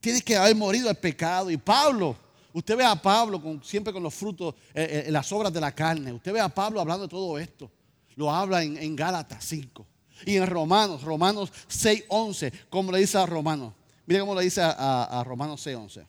[0.00, 1.48] tiene que haber morido al pecado.
[1.48, 2.16] Y Pablo,
[2.52, 6.12] usted ve a Pablo siempre con los frutos, en las obras de la carne.
[6.12, 7.70] Usted ve a Pablo hablando de todo esto.
[8.16, 9.86] Lo habla en, Gálatas 5.
[10.26, 12.52] Y en Romanos, Romanos 6, 11.
[12.70, 13.74] Como le dice a Romanos.
[14.06, 16.06] Mire cómo le dice a, a Romanos 6, 11.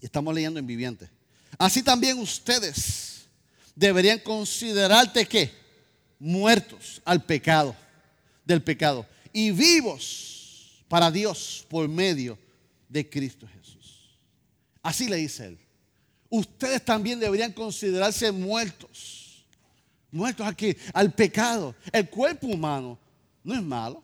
[0.00, 1.08] Estamos leyendo en Viviente.
[1.58, 3.26] Así también ustedes
[3.74, 5.52] deberían considerarte que
[6.18, 7.74] muertos al pecado,
[8.44, 12.38] del pecado, y vivos para Dios por medio
[12.88, 14.18] de Cristo Jesús.
[14.82, 15.58] Así le dice él.
[16.28, 19.44] Ustedes también deberían considerarse muertos.
[20.10, 21.74] Muertos aquí al pecado.
[21.90, 22.98] El cuerpo humano
[23.44, 24.02] no es malo.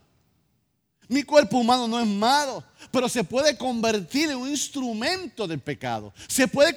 [1.09, 6.13] Mi cuerpo humano no es malo, pero se puede convertir en un instrumento del pecado.
[6.29, 6.75] Se puede,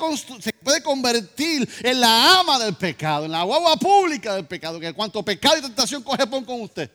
[0.81, 4.79] convertir en la ama del pecado, en la guagua pública del pecado.
[4.79, 6.89] Que cuanto pecado y tentación coge pon con usted.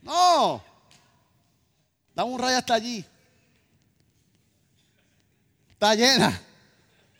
[0.00, 0.64] No.
[2.14, 3.04] Dame un rayo hasta allí.
[5.72, 6.42] Está llena.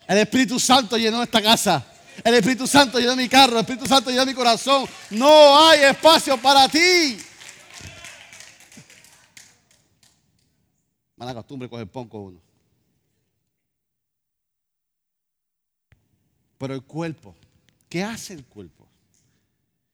[0.07, 1.85] El Espíritu Santo llenó esta casa.
[2.23, 3.53] El Espíritu Santo llenó mi carro.
[3.53, 4.85] El Espíritu Santo llenó mi corazón.
[5.09, 7.17] No hay espacio para ti.
[11.15, 12.41] Mala costumbre coger pon con uno.
[16.57, 17.35] Pero el cuerpo,
[17.87, 18.87] ¿qué hace el cuerpo?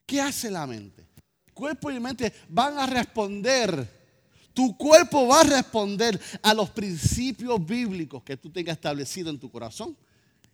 [0.05, 1.05] ¿Qué hace la mente?
[1.47, 4.05] El cuerpo y mente van a responder.
[4.53, 9.51] Tu cuerpo va a responder a los principios bíblicos que tú tengas establecido en tu
[9.51, 9.95] corazón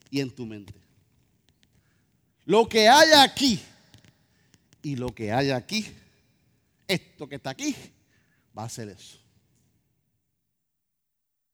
[0.09, 0.73] y en tu mente.
[2.45, 3.61] Lo que hay aquí
[4.81, 5.85] y lo que hay aquí,
[6.87, 7.75] esto que está aquí,
[8.57, 9.17] va a ser eso.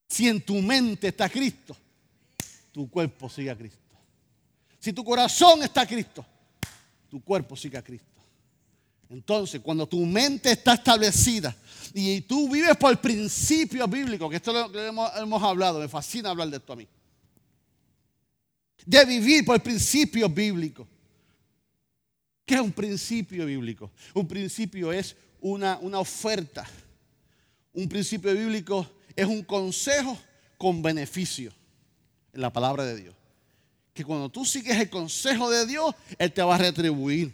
[0.08, 1.76] Si en tu mente está Cristo,
[2.71, 3.80] tu cuerpo sigue a Cristo.
[4.80, 6.26] Si tu corazón está a Cristo,
[7.10, 8.08] tu cuerpo sigue a Cristo.
[9.10, 11.56] Entonces, cuando tu mente está establecida
[11.93, 16.30] y tú vives por el principio bíblico, que esto lo hemos, hemos hablado, me fascina
[16.30, 16.88] hablar de esto a mí.
[18.88, 20.88] De vivir por el principio bíblico.
[22.45, 23.91] ¿Qué es un principio bíblico?
[24.13, 26.65] Un principio es una, una oferta.
[27.73, 30.17] Un principio bíblico es un consejo
[30.58, 31.52] con beneficio
[32.32, 33.15] en la palabra de Dios.
[33.93, 37.34] Que cuando tú sigues el consejo de Dios, Él te va a retribuir.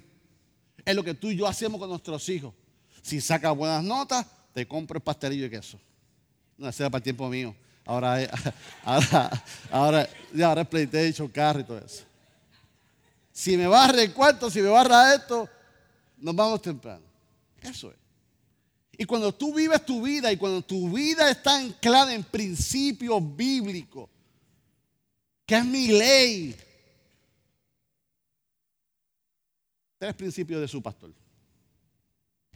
[0.84, 2.52] Es lo que tú y yo hacemos con nuestros hijos.
[3.04, 5.80] Si sacas buenas notas, te compro el pastelillo de queso.
[6.58, 7.56] No, ese era para el tiempo mío.
[7.86, 8.16] Ahora,
[8.86, 10.10] ahora, ahora,
[10.42, 12.06] ahora es PlayStation, carro y todo eso.
[13.34, 15.50] Si me barra el cuarto, si me barra esto,
[16.18, 17.04] nos vamos temprano.
[17.62, 17.98] Eso es.
[18.98, 24.10] Y cuando tú vives tu vida y cuando tu vida está anclada en principios bíblicos,
[25.46, 26.56] que es mi ley,
[29.98, 31.12] tres principios de su pastor,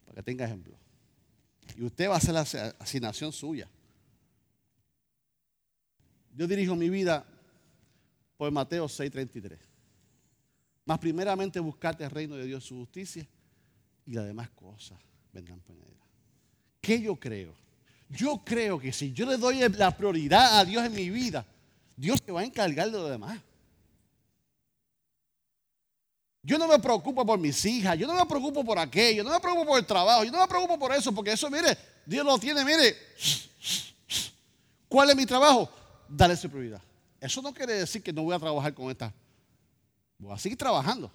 [0.06, 0.74] para que tenga ejemplo.
[1.76, 2.42] Y usted va a hacer la
[2.80, 3.68] asignación suya.
[6.38, 7.26] Yo dirijo mi vida
[8.38, 9.58] por Mateo 6:33.
[10.86, 13.28] Más primeramente buscarte el reino de Dios, su justicia,
[14.06, 15.00] y las demás cosas
[15.34, 15.98] vendrán por él.
[16.80, 17.56] ¿Qué yo creo?
[18.08, 21.44] Yo creo que si yo le doy la prioridad a Dios en mi vida,
[21.96, 23.42] Dios se va a encargar de lo demás.
[26.44, 29.40] Yo no me preocupo por mis hijas, yo no me preocupo por aquello, no me
[29.40, 32.38] preocupo por el trabajo, yo no me preocupo por eso, porque eso, mire, Dios lo
[32.38, 32.96] tiene, mire.
[34.88, 35.70] ¿Cuál es mi trabajo?
[36.10, 36.82] Darle su prioridad.
[37.20, 39.14] Eso no quiere decir que no voy a trabajar con esta.
[40.18, 41.12] Voy a seguir trabajando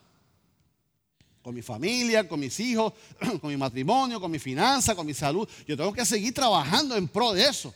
[1.42, 2.92] con mi familia, con mis hijos,
[3.40, 5.48] con mi matrimonio, con mi finanza, con mi salud.
[5.66, 7.74] Yo tengo que seguir trabajando en pro de eso.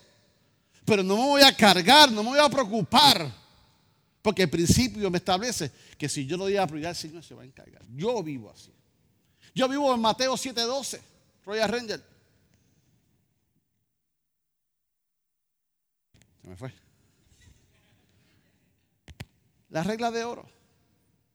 [0.85, 3.29] Pero no me voy a cargar, no me voy a preocupar.
[4.23, 7.35] Porque el principio me establece que si yo lo doy a prioridad, el Señor se
[7.35, 7.83] va a encargar.
[7.95, 8.73] Yo vivo así.
[9.55, 11.01] Yo vivo en Mateo 7:12,
[11.45, 12.05] Royal Ranger.
[16.43, 16.86] Se me fue.
[19.69, 20.47] La regla de oro.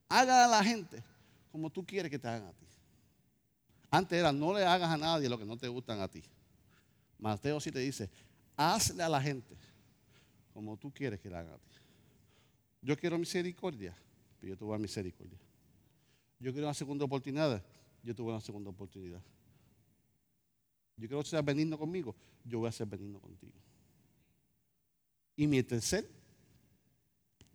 [0.09, 1.03] Haga a la gente
[1.51, 2.65] como tú quieres que te hagan a ti.
[3.89, 6.23] Antes era, no le hagas a nadie lo que no te gustan a ti.
[7.19, 8.09] Mateo sí te dice,
[8.55, 9.55] hazle a la gente
[10.53, 11.71] como tú quieres que le hagan a ti.
[12.81, 13.95] Yo quiero misericordia,
[14.39, 15.37] pero yo te voy a misericordia.
[16.39, 17.63] Yo quiero una segunda oportunidad,
[18.01, 19.21] yo dar una segunda oportunidad.
[20.97, 23.53] Yo quiero que seas benigno conmigo, yo voy a ser benigno contigo.
[25.35, 26.09] Y mi tercer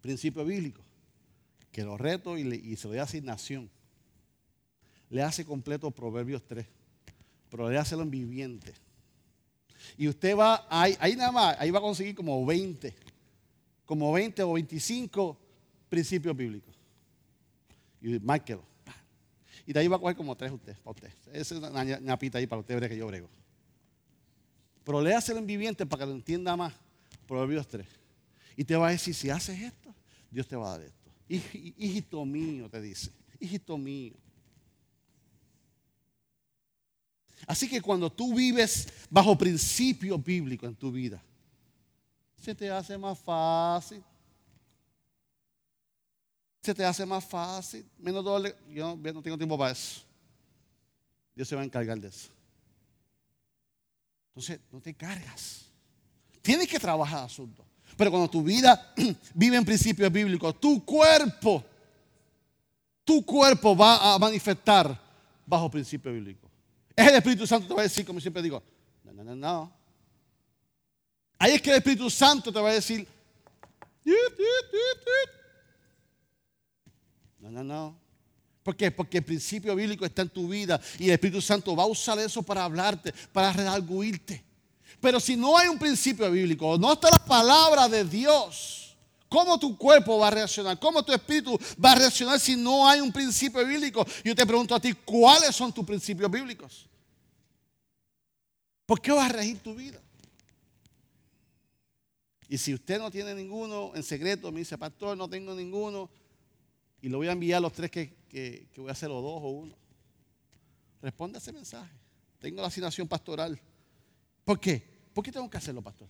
[0.01, 0.83] principio bíblico,
[1.73, 3.71] que lo reto y, se lo doy asignación.
[5.11, 6.67] Le hace completo Proverbios 3,
[7.51, 8.75] pero le hace en viviente.
[9.97, 12.95] Y usted va, ahí, ahí nada más, ahí va a conseguir como 20,
[13.85, 15.39] como 20 o 25
[15.89, 16.75] principios bíblicos.
[18.01, 18.63] Y márquelo.
[19.67, 21.11] Y de ahí va a coger como tres usted, para usted.
[21.33, 23.29] Esa es una ñapita ahí para usted ver que yo brego.
[24.85, 26.73] Pero léaselo en viviente para que lo entienda más.
[27.27, 27.85] Proverbios 3.
[28.57, 29.86] Y te va a decir, si haces esto,
[30.37, 31.11] Dios te va a dar esto.
[31.31, 33.11] Hijito mío, te dice.
[33.41, 34.13] Hijito mío.
[37.47, 41.23] Así que cuando tú vives bajo principios bíblicos en tu vida,
[42.39, 44.05] se te hace más fácil.
[46.61, 47.89] Se te hace más fácil.
[47.97, 48.55] Menos doble.
[48.69, 50.03] Yo no tengo tiempo para eso.
[51.35, 52.29] Dios se va a encargar de eso.
[54.29, 55.65] Entonces, no te cargas.
[56.43, 57.66] Tienes que trabajar asunto.
[57.97, 58.93] Pero cuando tu vida
[59.35, 61.65] vive en principios bíblicos, tu cuerpo,
[63.05, 65.01] tu cuerpo va a manifestar
[65.47, 66.51] bajo principios bíblicos.
[66.95, 68.63] Es el Espíritu Santo te va a decir, como siempre digo,
[69.05, 69.73] no, no, no, no.
[71.39, 73.07] Ahí es que el Espíritu Santo te va a decir,
[77.39, 77.99] no, no, no.
[78.63, 78.91] ¿Por qué?
[78.91, 82.19] Porque el principio bíblico está en tu vida y el Espíritu Santo va a usar
[82.19, 84.45] eso para hablarte, para redarguirte.
[85.01, 88.97] Pero si no hay un principio bíblico, no está la palabra de Dios,
[89.29, 90.79] ¿cómo tu cuerpo va a reaccionar?
[90.79, 94.07] ¿Cómo tu espíritu va a reaccionar si no hay un principio bíblico?
[94.25, 96.89] Yo te pregunto a ti, ¿cuáles son tus principios bíblicos?
[98.87, 100.01] ¿Por qué vas a regir tu vida?
[102.49, 106.09] Y si usted no tiene ninguno en secreto, me dice, pastor, no tengo ninguno,
[107.03, 109.43] y lo voy a enviar a los tres que, que, voy a hacer, o dos
[109.43, 109.75] o uno.
[111.03, 111.93] Responde a ese mensaje.
[112.39, 113.61] Tengo la asignación pastoral.
[114.47, 114.81] ¿Por qué?
[115.13, 116.09] ¿Por qué tengo que hacerlo, pastor?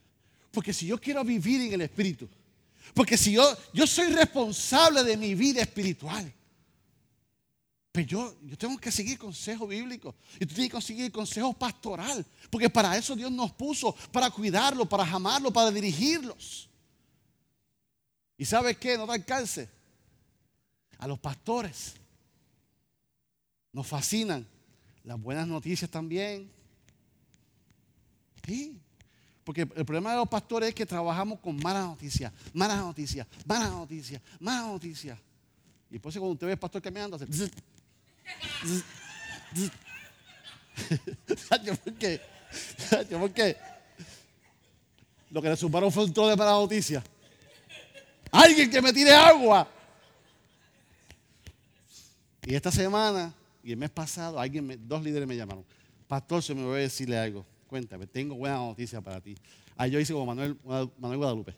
[0.50, 2.28] Porque si yo quiero vivir en el Espíritu,
[2.92, 6.30] porque si yo, yo soy responsable de mi vida espiritual,
[7.92, 10.14] pues yo, yo tengo que seguir consejo bíblico.
[10.38, 12.26] Y tú tienes que seguir consejo pastoral.
[12.50, 16.68] Porque para eso Dios nos puso, para cuidarlo, para amarlo, para dirigirlos.
[18.36, 18.98] ¿Y sabes qué?
[18.98, 19.70] No te alcance
[20.98, 21.94] a los pastores.
[23.72, 24.46] Nos fascinan
[25.04, 26.52] las buenas noticias también.
[28.46, 28.80] Sí.
[29.44, 33.70] Porque el problema de los pastores es que trabajamos con malas noticias, malas noticias, malas
[33.70, 35.18] noticias, malas noticias.
[35.88, 37.26] Y después cuando usted ve al pastor caminando, hace...
[41.84, 42.20] ¿Por qué?
[43.10, 43.56] ¿Por qué?
[45.30, 47.04] Lo que le sumaron fue un trozo de malas noticias.
[48.32, 49.68] Alguien que me tire agua.
[52.44, 53.32] Y esta semana
[53.62, 55.64] y el mes pasado, alguien dos líderes me llamaron.
[56.06, 57.44] Pastor, se me voy a decirle algo.
[57.66, 59.36] Cuéntame, tengo buena noticia para ti.
[59.76, 60.56] Ahí yo hice como Manuel,
[60.98, 61.54] Manuel Guadalupe.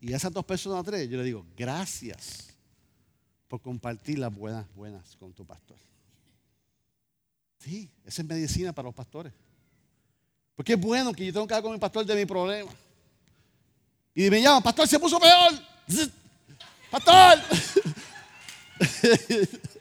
[0.00, 2.48] Y a esas dos personas, tres, yo le digo, gracias
[3.46, 5.76] por compartir las buenas, buenas con tu pastor.
[7.58, 9.32] Sí, esa es medicina para los pastores.
[10.56, 12.72] Porque es bueno que yo tengo que hablar con mi pastor de mi problema.
[14.14, 15.52] Y me llaman, pastor, se puso peor.
[16.90, 17.38] Pastor.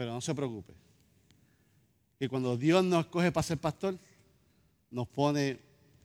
[0.00, 0.72] Pero no se preocupe.
[2.18, 3.98] Que cuando Dios nos coge para ser pastor,
[4.90, 5.60] nos pone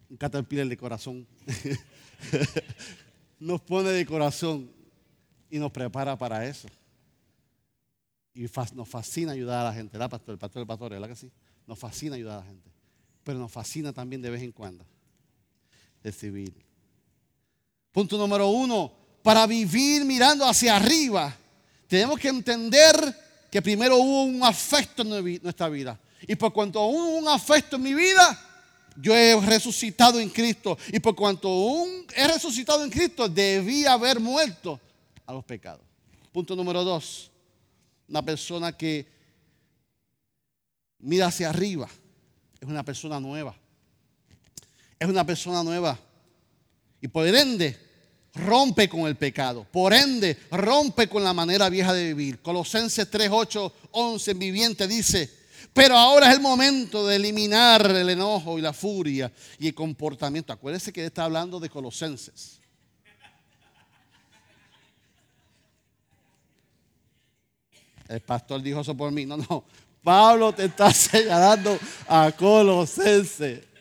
[0.09, 1.25] un caterpillar de corazón.
[3.39, 4.69] nos pone de corazón
[5.49, 6.67] y nos prepara para eso.
[8.33, 10.33] Y nos fascina ayudar a la gente, ¿verdad, pastor?
[10.33, 11.31] El pastor, el pastor, ¿verdad que sí?
[11.65, 12.69] Nos fascina ayudar a la gente.
[13.23, 14.85] Pero nos fascina también de vez en cuando
[16.03, 16.53] recibir.
[17.93, 18.91] Punto número uno,
[19.23, 21.33] para vivir mirando hacia arriba,
[21.87, 23.23] tenemos que entender
[23.55, 25.97] que primero hubo un afecto en nuestra vida.
[26.27, 28.37] Y por cuanto hubo un afecto en mi vida,
[28.97, 30.77] yo he resucitado en Cristo.
[30.91, 34.77] Y por cuanto un, he resucitado en Cristo, debí haber muerto
[35.25, 35.79] a los pecados.
[36.33, 37.31] Punto número dos,
[38.09, 39.07] una persona que
[40.99, 41.87] mira hacia arriba,
[42.59, 43.55] es una persona nueva.
[44.99, 45.97] Es una persona nueva.
[46.99, 47.79] Y por ende,
[48.35, 49.65] rompe con el pecado.
[49.71, 52.41] Por ende, rompe con la manera vieja de vivir.
[52.41, 55.29] Colosenses 3, 8, 11 en viviente dice,
[55.73, 60.53] pero ahora es el momento de eliminar el enojo y la furia y el comportamiento.
[60.53, 62.59] Acuérdense que está hablando de Colosenses.
[68.07, 69.25] El pastor dijo eso por mí.
[69.25, 69.65] No, no.
[70.03, 71.77] Pablo te está señalando
[72.07, 73.74] a Colosense.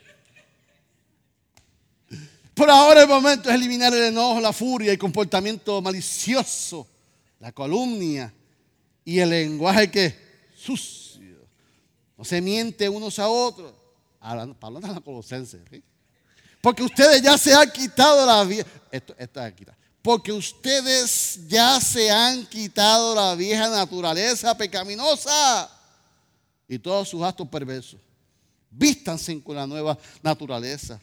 [2.54, 6.86] Por ahora el momento es eliminar el enojo, la furia, el comportamiento malicioso,
[7.40, 8.32] la calumnia
[9.04, 11.46] y el lenguaje que sucio.
[12.16, 13.74] No se miente unos a otros.
[14.60, 15.60] Pablo anda a Colosenses.
[16.60, 18.68] Porque ustedes ya se han quitado la vieja.
[18.90, 19.54] Esto, esto es
[20.00, 25.68] Porque ustedes ya se han quitado la vieja naturaleza pecaminosa
[26.68, 28.00] y todos sus actos perversos.
[28.70, 31.00] Vístanse con la nueva naturaleza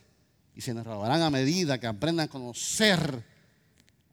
[0.56, 3.24] y se renovarán a medida que aprendan a conocer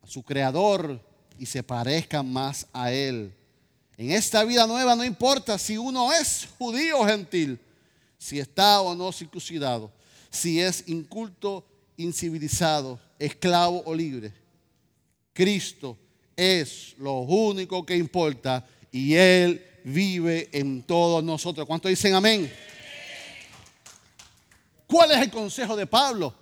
[0.02, 1.00] a su Creador
[1.38, 3.32] y se parezcan más a Él.
[3.96, 7.58] En esta vida nueva no importa si uno es judío o gentil,
[8.16, 9.90] si está o no circuncidado,
[10.30, 11.64] si es inculto,
[11.96, 14.32] incivilizado, esclavo o libre.
[15.32, 15.96] Cristo
[16.36, 21.66] es lo único que importa y Él vive en todos nosotros.
[21.66, 22.50] ¿Cuántos dicen amén?
[24.88, 26.34] ¿Cuál es el consejo de Pablo?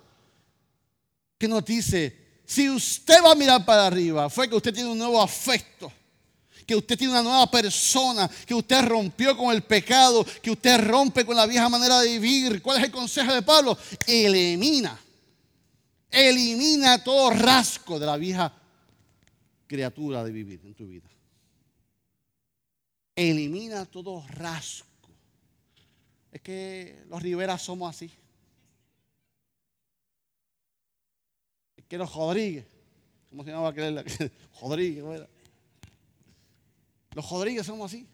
[1.37, 4.97] Que nos dice, si usted va a mirar para arriba, fue que usted tiene un
[4.97, 5.91] nuevo afecto,
[6.65, 11.25] que usted tiene una nueva persona, que usted rompió con el pecado, que usted rompe
[11.25, 12.61] con la vieja manera de vivir.
[12.61, 13.77] ¿Cuál es el consejo de Pablo?
[14.07, 14.97] Elimina,
[16.09, 18.53] elimina todo rasgo de la vieja
[19.67, 21.09] criatura de vivir en tu vida.
[23.13, 24.87] Elimina todo rasgo.
[26.31, 28.09] Es que los Riveras somos así.
[31.87, 32.65] Que los Rodríguez.
[33.29, 34.03] ¿Cómo se llamaba aquel?
[34.61, 35.27] Rodríguez, ¿cómo era?
[37.13, 38.07] Los Rodríguez somos así.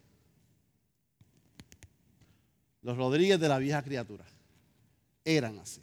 [2.81, 4.25] Los Rodríguez de la vieja criatura
[5.23, 5.81] eran así.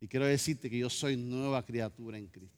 [0.00, 2.54] Y quiero decirte que yo soy nueva criatura en Cristo.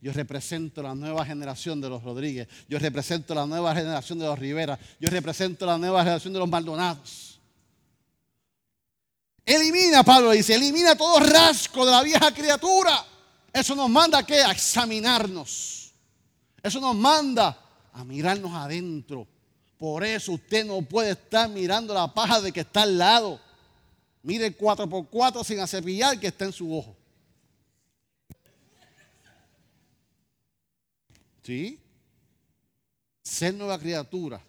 [0.00, 2.48] Yo represento la nueva generación de los Rodríguez.
[2.68, 4.78] Yo represento la nueva generación de los Rivera.
[5.00, 7.40] Yo represento la nueva generación de los Maldonados.
[9.44, 13.04] Elimina, Pablo dice, elimina todo rasgo de la vieja criatura
[13.52, 14.40] eso nos manda qué?
[14.40, 15.92] A examinarnos.
[16.62, 17.58] Eso nos manda
[17.92, 19.26] a mirarnos adentro.
[19.78, 23.40] Por eso usted no puede estar mirando la paja de que está al lado.
[24.22, 26.96] Mire 4x4 sin acepillar que está en su ojo.
[31.42, 31.80] ¿Sí?
[33.22, 34.40] Ser nueva criatura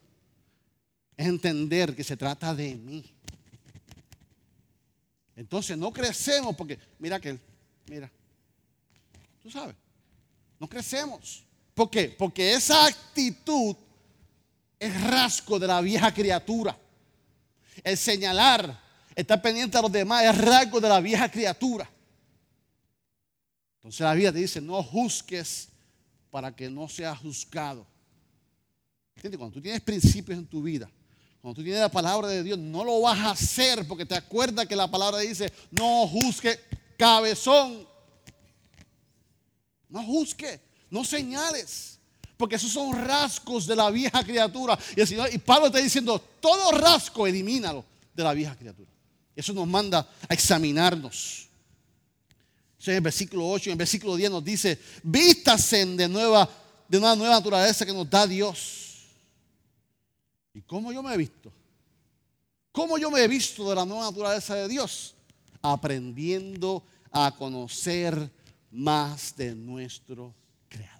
[1.15, 3.05] es entender que se trata de mí.
[5.35, 7.39] Entonces no crecemos porque, mira que,
[7.87, 8.11] mira,
[9.41, 9.75] Tú sabes,
[10.59, 11.43] no crecemos.
[11.73, 12.15] ¿Por qué?
[12.17, 13.75] Porque esa actitud
[14.77, 16.77] es rasgo de la vieja criatura.
[17.83, 18.77] El señalar,
[19.15, 21.89] estar pendiente a los demás es rasgo de la vieja criatura.
[23.77, 25.69] Entonces la Biblia te dice, no juzgues
[26.29, 27.87] para que no seas juzgado.
[29.21, 30.89] Cuando tú tienes principios en tu vida,
[31.41, 34.65] cuando tú tienes la palabra de Dios, no lo vas a hacer porque te acuerdas
[34.65, 36.59] que la palabra dice, no juzgue
[36.97, 37.87] cabezón
[39.89, 41.99] no juzgue, no señales.
[42.37, 44.79] Porque esos son rasgos de la vieja criatura.
[44.95, 47.83] Y, y Pablo está diciendo, todo rasgo elimínalo
[48.13, 48.89] de la vieja criatura.
[49.35, 51.47] Eso nos manda a examinarnos.
[52.85, 56.49] en el versículo 8, en el versículo 10 nos dice, vístasen de, nueva,
[56.87, 59.05] de una nueva naturaleza que nos da Dios.
[60.53, 61.51] ¿Y cómo yo me he visto?
[62.71, 65.15] ¿Cómo yo me he visto de la nueva naturaleza de Dios?
[65.61, 68.31] Aprendiendo a conocer
[68.71, 70.33] más de nuestro
[70.67, 70.99] Creador.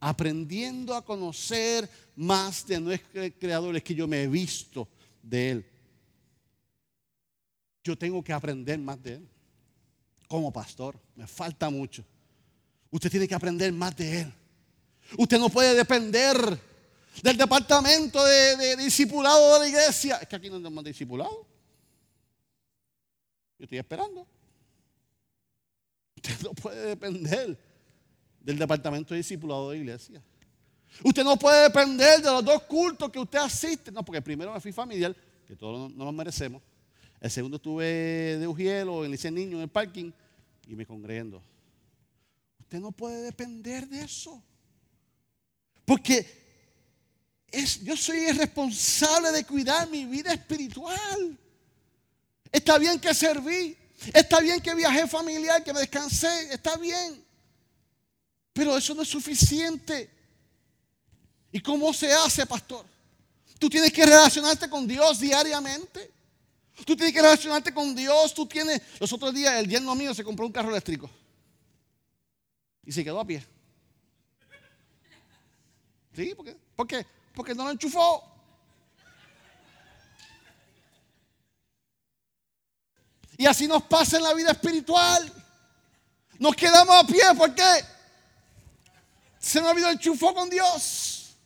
[0.00, 4.88] Aprendiendo a conocer más de nuestro Creador es que yo me he visto
[5.22, 5.66] de Él.
[7.82, 9.28] Yo tengo que aprender más de Él.
[10.26, 12.04] Como pastor, me falta mucho.
[12.90, 14.32] Usted tiene que aprender más de Él.
[15.18, 16.36] Usted no puede depender
[17.22, 20.16] del departamento de, discipulado de la iglesia.
[20.16, 21.46] Es que aquí no tenemos discipulado.
[23.64, 24.26] Estoy esperando.
[26.16, 27.58] Usted no puede depender
[28.40, 30.22] del departamento de discipulado de iglesia.
[31.02, 33.90] Usted no puede depender de los dos cultos que usted asiste.
[33.90, 36.62] No, porque primero me fui familiar, que todos no nos merecemos.
[37.20, 40.12] El segundo estuve de Ujiel o en Liceo Niño en el parking
[40.68, 41.40] y me congregué
[42.60, 44.42] Usted no puede depender de eso.
[45.86, 46.26] Porque
[47.50, 51.38] es, yo soy el responsable de cuidar mi vida espiritual.
[52.54, 53.76] Está bien que serví.
[54.12, 56.54] Está bien que viajé familiar, que me descansé.
[56.54, 57.20] Está bien.
[58.52, 60.08] Pero eso no es suficiente.
[61.50, 62.86] ¿Y cómo se hace, pastor?
[63.58, 66.12] Tú tienes que relacionarte con Dios diariamente.
[66.84, 68.32] Tú tienes que relacionarte con Dios.
[68.32, 68.80] Tú tienes.
[69.00, 71.10] Los otros días, el yerno mío se compró un carro eléctrico.
[72.84, 73.44] Y se quedó a pie.
[76.14, 76.32] ¿Sí?
[76.36, 76.56] ¿Por qué?
[76.76, 77.04] ¿Por qué?
[77.34, 78.33] Porque no lo enchufó.
[83.36, 85.32] Y así nos pasa en la vida espiritual.
[86.38, 87.62] Nos quedamos a pie porque
[89.38, 91.36] se nos ha habido el chufo con Dios.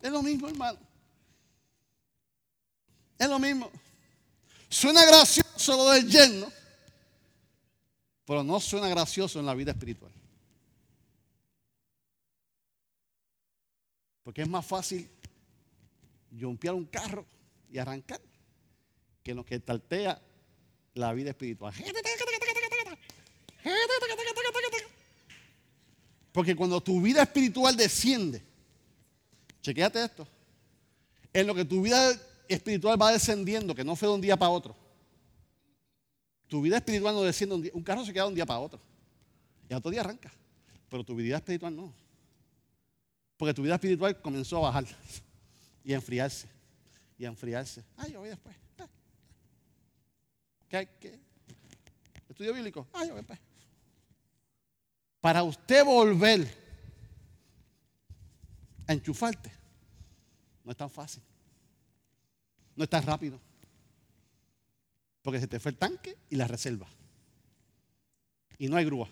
[0.00, 0.78] Es lo mismo, hermano.
[3.18, 3.70] Es lo mismo.
[4.68, 6.50] Suena gracioso lo del yerno,
[8.24, 10.10] pero no suena gracioso en la vida espiritual.
[14.24, 15.08] Porque es más fácil
[16.38, 17.26] jumpear un carro
[17.70, 18.20] y arrancar
[19.22, 20.20] que lo que taltea
[20.94, 21.74] la vida espiritual.
[26.32, 28.42] Porque cuando tu vida espiritual desciende,
[29.60, 30.26] chequéate esto,
[31.32, 32.12] en lo que tu vida
[32.48, 34.74] espiritual va descendiendo, que no fue de un día para otro.
[36.48, 38.60] Tu vida espiritual no desciende un día, un carro se queda de un día para
[38.60, 38.80] otro.
[39.68, 40.30] Y otro día arranca.
[40.88, 41.94] Pero tu vida espiritual no.
[43.38, 44.84] Porque tu vida espiritual comenzó a bajar
[45.82, 46.48] y a enfriarse.
[47.18, 47.82] Y a enfriarse.
[47.96, 48.54] Ah, yo voy después.
[50.72, 51.20] ¿Qué, qué?
[52.30, 52.88] ¿Estudio bíblico?
[52.94, 53.38] Ah, después.
[55.20, 56.48] Para usted volver
[58.86, 59.52] a enchufarte,
[60.64, 61.22] no es tan fácil.
[62.74, 63.38] No es tan rápido.
[65.20, 66.88] Porque se te fue el tanque y la reserva.
[68.56, 69.10] Y no hay grúa.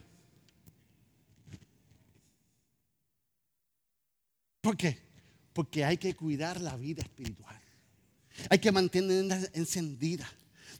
[4.63, 4.99] ¿Por qué?
[5.53, 7.61] Porque hay que cuidar la vida espiritual.
[8.49, 10.27] Hay que mantenerla encendida.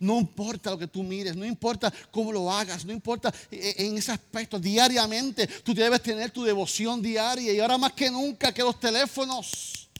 [0.01, 3.99] No importa lo que tú mires, no importa cómo lo hagas, no importa eh, en
[3.99, 4.59] ese aspecto.
[4.59, 7.53] Diariamente tú debes tener tu devoción diaria.
[7.53, 9.91] Y ahora más que nunca que los teléfonos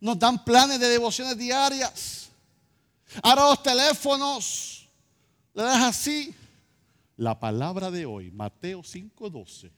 [0.00, 2.28] nos dan planes de devociones diarias.
[3.22, 4.88] Ahora los teléfonos
[5.54, 6.34] le das así.
[7.16, 9.70] La palabra de hoy, Mateo 5:12.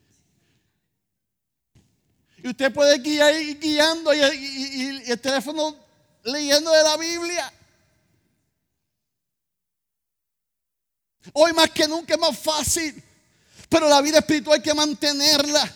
[2.43, 5.75] Y usted puede guiar guiando y el teléfono
[6.23, 7.53] leyendo de la Biblia.
[11.33, 13.03] Hoy más que nunca es más fácil.
[13.67, 15.75] Pero la vida espiritual hay que mantenerla.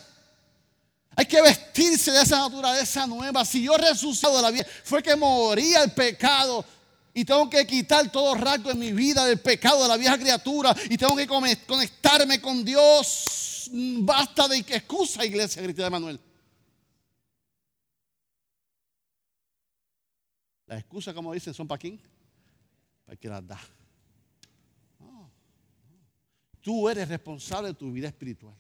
[1.16, 3.46] Hay que vestirse de esa naturaleza nueva.
[3.46, 6.66] Si yo resucitado de la vida, fue que moría el pecado.
[7.14, 10.76] Y tengo que quitar todo rasgo en mi vida del pecado de la vieja criatura.
[10.90, 13.70] Y tengo que conectarme con Dios.
[13.72, 16.20] Basta de excusa, iglesia cristiana de Manuel.
[20.66, 22.02] Las excusas, como dicen, son para quién?
[23.06, 23.60] Para que las da.
[26.64, 28.56] Tú eres responsable de tu vida espiritual.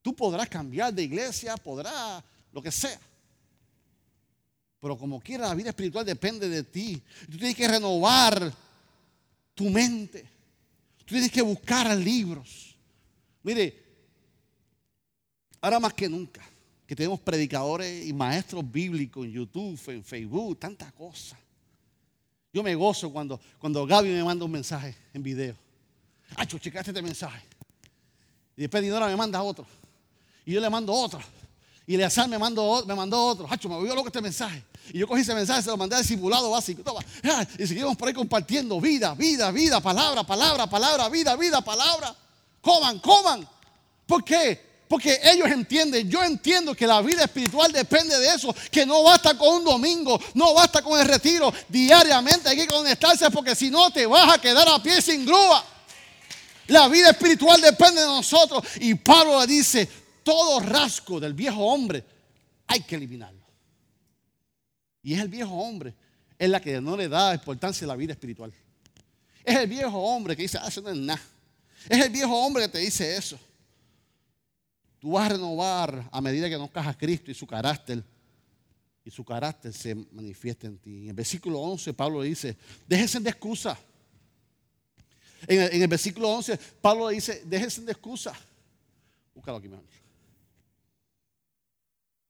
[0.00, 2.98] Tú podrás cambiar de iglesia, podrás lo que sea.
[4.80, 7.02] Pero como quiera, la vida espiritual depende de ti.
[7.26, 8.50] Tú tienes que renovar
[9.54, 10.22] tu mente.
[10.96, 12.74] Tú tienes que buscar libros.
[13.42, 13.78] Mire,
[15.60, 16.40] ahora más que nunca,
[16.86, 21.38] que tenemos predicadores y maestros bíblicos en YouTube, en Facebook, tantas cosas.
[22.54, 25.69] Yo me gozo cuando, cuando Gaby me manda un mensaje en video.
[26.36, 27.42] Hacho, checaste este mensaje.
[28.56, 29.66] Y después Dinora me manda otro.
[30.44, 31.20] Y yo le mando otro.
[31.86, 33.46] Y Eleazar me mandó, me mandó otro.
[33.50, 34.62] Hacho, me volvió loco este mensaje.
[34.92, 36.82] Y yo cogí ese mensaje, se lo mandé al simulado básico.
[37.58, 42.14] Y seguimos por ahí compartiendo vida, vida, vida, palabra, palabra, palabra, vida, vida, palabra.
[42.60, 43.48] Coman, coman.
[44.06, 44.70] ¿Por qué?
[44.90, 49.38] Porque ellos entienden, yo entiendo que la vida espiritual depende de eso, que no basta
[49.38, 53.92] con un domingo, no basta con el retiro, diariamente hay que conectarse porque si no
[53.92, 55.64] te vas a quedar a pie sin grúa.
[56.70, 58.64] La vida espiritual depende de nosotros.
[58.80, 59.88] Y Pablo le dice,
[60.22, 62.04] todo rasgo del viejo hombre
[62.66, 63.44] hay que eliminarlo.
[65.02, 65.94] Y es el viejo hombre,
[66.38, 68.52] es la que no le da importancia a la vida espiritual.
[69.42, 71.20] Es el viejo hombre que dice, ah, eso no es nada.
[71.88, 73.38] Es el viejo hombre que te dice eso.
[75.00, 78.04] Tú vas a renovar a medida que conozcas a Cristo y su carácter.
[79.04, 80.98] Y su carácter se manifiesta en ti.
[81.02, 82.56] En el versículo 11 Pablo dice,
[82.86, 83.76] déjense de excusa.
[85.50, 88.32] En el, versículo 11, Pablo dice, déjense de excusa.
[89.34, 89.84] Búscalo aquí, mejor.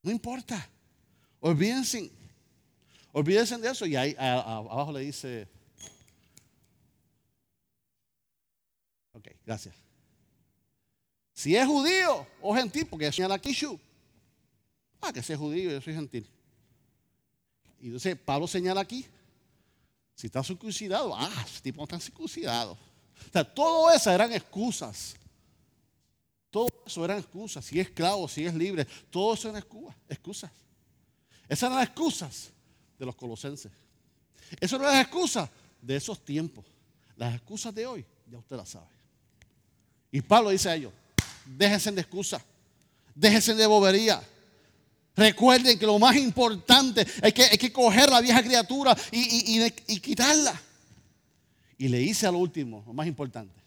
[0.03, 0.67] No importa.
[1.39, 2.11] Olvídense.
[3.13, 3.85] Olvídense de eso.
[3.85, 5.47] Y ahí abajo le dice.
[9.13, 9.75] Ok, gracias.
[11.35, 13.79] Si es judío o gentil, porque señala aquí Shu.
[14.99, 16.27] Ah, que sea judío, yo soy gentil.
[17.83, 19.05] Y entonces Pablo señala aquí.
[20.15, 22.79] Si está circuncidado, ah, ese tipo no está circuncidado.
[23.29, 25.17] O sea, todo eso eran excusas.
[26.51, 27.65] Todo eso eran excusas.
[27.65, 29.65] Si es esclavo, si es libre, todo eso eran
[30.09, 30.51] excusas.
[31.49, 32.51] Esas eran las excusas
[32.99, 33.71] de los colosenses.
[34.61, 35.49] No eran las excusas
[35.81, 36.65] de esos tiempos.
[37.17, 38.87] Las excusas de hoy, ya usted las sabe.
[40.11, 40.93] Y Pablo dice a ellos,
[41.45, 42.43] déjense de excusas,
[43.15, 44.21] déjense de bobería.
[45.15, 50.61] Recuerden que lo más importante es que, hay que coger la vieja criatura y quitarla.
[51.81, 53.59] Y le hice al último, lo más importante.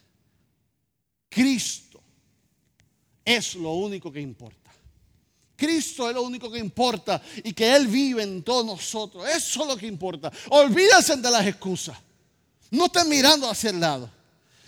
[1.27, 1.99] Cristo
[3.25, 4.69] es lo único que importa.
[5.55, 9.27] Cristo es lo único que importa y que Él vive en todos nosotros.
[9.27, 10.31] Eso es lo que importa.
[10.49, 11.97] Olvídense de las excusas.
[12.69, 14.07] No estén mirando hacia el lado.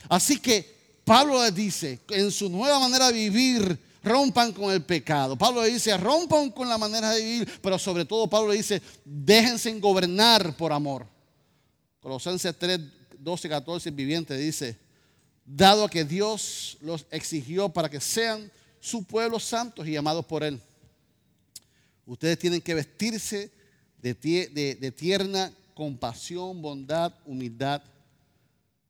[0.09, 5.37] Así que Pablo les dice, en su nueva manera de vivir, rompan con el pecado.
[5.37, 8.81] Pablo le dice, rompan con la manera de vivir, pero sobre todo Pablo le dice,
[9.03, 11.05] déjense gobernar por amor.
[11.99, 12.79] Colosenses 3,
[13.25, 14.77] 12, 14, viviente dice,
[15.43, 20.61] dado que Dios los exigió para que sean su pueblo santos y amados por Él.
[22.05, 23.51] Ustedes tienen que vestirse
[23.99, 24.13] de,
[24.79, 27.81] de tierna compasión, bondad, humildad,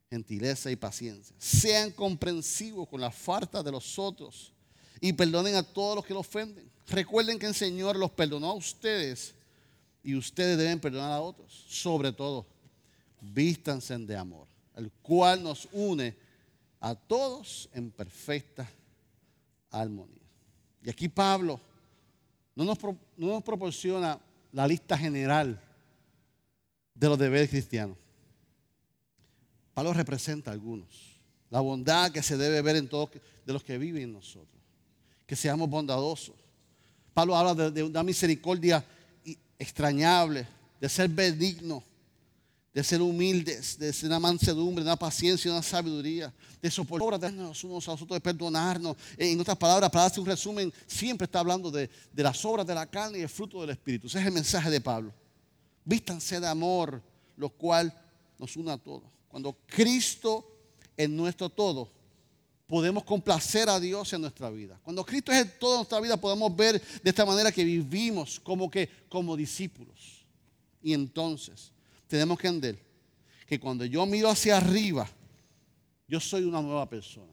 [0.10, 1.34] gentileza y paciencia.
[1.40, 4.52] Sean comprensivos con la falta de los otros
[5.00, 6.70] y perdonen a todos los que los ofenden.
[6.88, 9.34] Recuerden que el Señor los perdonó a ustedes
[10.04, 11.64] y ustedes deben perdonar a otros.
[11.70, 12.46] Sobre todo,
[13.34, 16.16] vístanse de amor, el cual nos une
[16.80, 18.70] a todos en perfecta
[19.72, 20.22] armonía.
[20.84, 21.60] Y aquí Pablo
[22.56, 22.78] no nos,
[23.18, 24.20] no nos proporciona
[24.52, 25.60] la lista general
[26.94, 27.98] de los deberes cristianos.
[29.74, 31.20] Pablo representa a algunos.
[31.50, 33.10] La bondad que se debe ver en todos
[33.46, 34.62] de los que viven en nosotros.
[35.28, 36.36] Que seamos bondadosos.
[37.14, 38.84] Pablo habla de, una misericordia
[39.60, 40.48] extrañable,
[40.80, 41.84] de ser benigno,
[42.76, 47.94] de ser humildes, de ser una mansedumbre, una paciencia, una sabiduría, de soportarnos unos a
[47.94, 48.98] otros, de perdonarnos.
[49.16, 52.76] En otras palabras, para hacer un resumen, siempre está hablando de, de las obras de
[52.76, 54.08] la carne y el fruto del Espíritu.
[54.08, 55.14] Ese es el mensaje de Pablo.
[55.86, 57.02] Vístanse de amor,
[57.38, 57.98] lo cual
[58.38, 59.04] nos une a todos.
[59.30, 60.46] Cuando Cristo
[60.98, 61.90] es nuestro todo,
[62.68, 64.78] podemos complacer a Dios en nuestra vida.
[64.84, 68.38] Cuando Cristo es el todo de nuestra vida, podemos ver de esta manera que vivimos
[68.38, 70.26] como que como discípulos.
[70.84, 71.72] Y entonces
[72.08, 72.86] tenemos que entender
[73.46, 75.08] que cuando yo miro hacia arriba,
[76.08, 77.32] yo soy una nueva persona.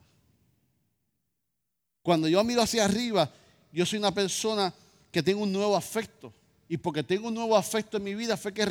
[2.01, 3.31] Cuando yo miro hacia arriba,
[3.71, 4.73] yo soy una persona
[5.11, 6.33] que tengo un nuevo afecto.
[6.67, 8.65] Y porque tengo un nuevo afecto en mi vida fue que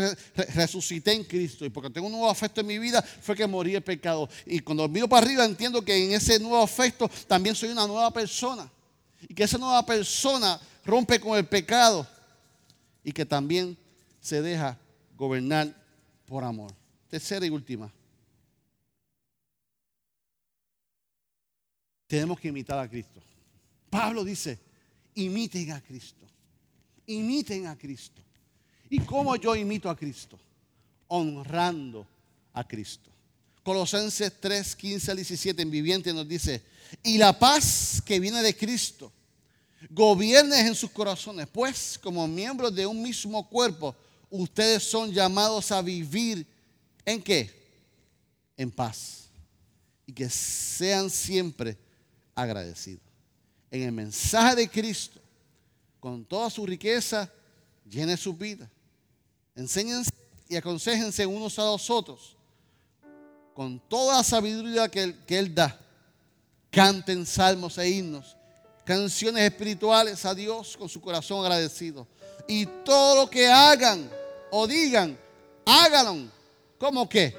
[0.54, 1.64] resucité en Cristo.
[1.64, 4.28] Y porque tengo un nuevo afecto en mi vida fue que morí el pecado.
[4.46, 8.12] Y cuando miro para arriba entiendo que en ese nuevo afecto también soy una nueva
[8.12, 8.70] persona.
[9.28, 12.06] Y que esa nueva persona rompe con el pecado.
[13.04, 13.76] Y que también
[14.20, 14.78] se deja
[15.16, 15.81] gobernar
[16.32, 16.72] por amor.
[17.08, 17.92] Tercera y última.
[22.06, 23.20] Tenemos que imitar a Cristo.
[23.90, 24.58] Pablo dice,
[25.14, 26.22] imiten a Cristo
[27.06, 28.22] imiten a Cristo.
[28.90, 30.38] ¿Y cómo yo imito a Cristo?
[31.08, 32.06] Honrando
[32.52, 33.10] a Cristo.
[33.62, 36.62] Colosenses 3, 15 al 17 en viviente nos dice,
[37.02, 39.12] y la paz que viene de Cristo
[39.90, 43.94] gobierne en sus corazones, pues como miembros de un mismo cuerpo,
[44.32, 46.46] ustedes son llamados a vivir
[47.04, 47.50] en qué?
[48.56, 49.28] En paz.
[50.06, 51.76] Y que sean siempre
[52.34, 53.02] agradecidos.
[53.70, 55.20] En el mensaje de Cristo
[56.00, 57.30] con toda su riqueza,
[57.88, 58.68] llene su vida.
[59.54, 60.10] Enséñense
[60.48, 62.36] y aconsejense unos a los otros
[63.54, 65.78] con toda la sabiduría que él, que él da.
[66.70, 68.34] Canten salmos e himnos,
[68.84, 72.08] canciones espirituales a Dios con su corazón agradecido.
[72.48, 74.10] Y todo lo que hagan
[74.54, 75.18] o digan,
[75.64, 76.30] háganlo.
[76.78, 77.34] ¿Cómo que?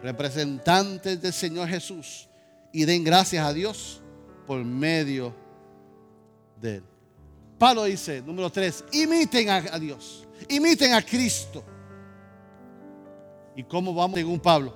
[0.00, 2.28] Representantes del Señor Jesús.
[2.72, 4.00] Y den gracias a Dios
[4.46, 5.34] por medio
[6.60, 6.84] de Él.
[7.58, 11.64] Pablo dice, número tres, imiten a, Dios, imiten a Cristo.
[13.56, 14.74] ¿Y cómo vamos, según Pablo?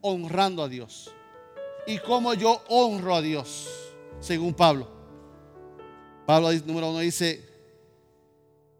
[0.00, 1.12] Honrando a Dios.
[1.86, 3.68] ¿Y cómo yo honro a Dios,
[4.20, 4.88] según Pablo?
[6.26, 7.44] Pablo, número uno, dice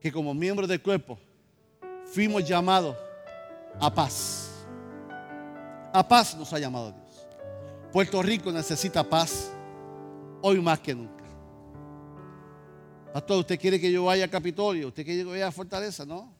[0.00, 1.18] que como miembros del cuerpo
[2.12, 2.96] fuimos llamados
[3.80, 4.66] a paz.
[5.92, 7.26] A paz nos ha llamado Dios.
[7.92, 9.50] Puerto Rico necesita paz
[10.42, 11.24] hoy más que nunca.
[13.12, 14.88] Pastor, ¿usted quiere que yo vaya a Capitolio?
[14.88, 16.04] ¿Usted quiere que yo vaya a Fortaleza?
[16.04, 16.32] No.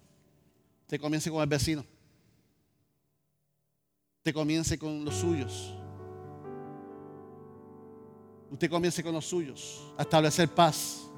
[0.82, 1.84] Usted comience con el vecino.
[4.18, 5.74] Usted comience con los suyos.
[8.50, 11.08] Usted comience con los suyos a establecer paz.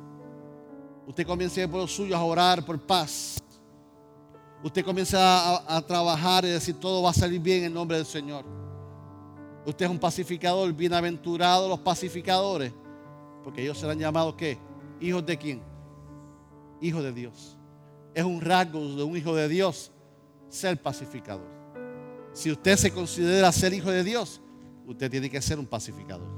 [1.07, 3.42] Usted comience por los suyos a orar por paz.
[4.63, 8.45] Usted comienza a, trabajar y decir todo va a salir bien en nombre del Señor.
[9.67, 12.73] Usted es un pacificador, bienaventurado los pacificadores,
[13.43, 14.59] porque ellos serán llamados ¿qué?
[15.01, 15.63] ¿Hijos de quién?
[16.81, 17.57] Hijo de Dios.
[18.15, 19.91] Es un rasgo de un hijo de Dios
[20.49, 21.51] ser pacificador.
[22.33, 24.41] Si usted se considera ser hijo de Dios,
[24.87, 26.29] usted tiene que ser un pacificador.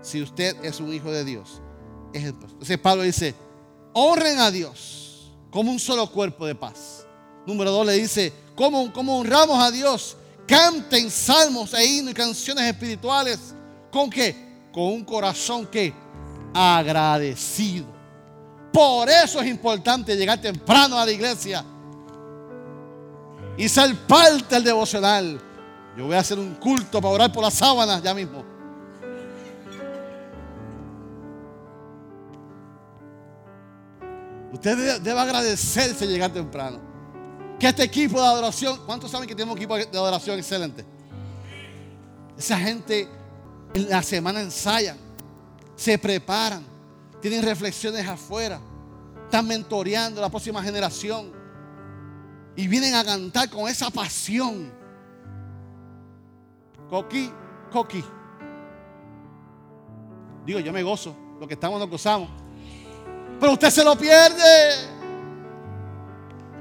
[0.00, 1.60] Si usted es un hijo de Dios,
[2.14, 3.34] es el Entonces Pablo dice,
[3.92, 4.99] honren a Dios
[5.50, 7.06] como un solo cuerpo de paz.
[7.46, 10.16] Número dos le dice, ¿cómo, cómo honramos a Dios?
[10.46, 13.54] Canten salmos e himnos y canciones espirituales.
[13.90, 14.68] ¿Con qué?
[14.72, 15.92] Con un corazón que
[16.54, 17.86] agradecido.
[18.72, 21.64] Por eso es importante llegar temprano a la iglesia
[23.56, 25.40] y ser parte del devocional.
[25.96, 28.44] Yo voy a hacer un culto para orar por las sábanas ya mismo.
[34.52, 36.78] Usted debe agradecerse llegar temprano.
[37.58, 40.84] Que este equipo de adoración, ¿cuántos saben que tenemos un equipo de adoración excelente?
[42.36, 43.08] Esa gente
[43.74, 44.96] en la semana ensayan,
[45.76, 46.64] se preparan,
[47.20, 48.60] tienen reflexiones afuera,
[49.24, 51.30] están mentoreando a la próxima generación
[52.56, 54.72] y vienen a cantar con esa pasión.
[56.88, 57.30] Coqui,
[57.70, 58.02] coqui.
[60.44, 62.28] Digo, yo me gozo, lo que estamos nos gozamos.
[63.40, 64.90] Pero usted se lo pierde.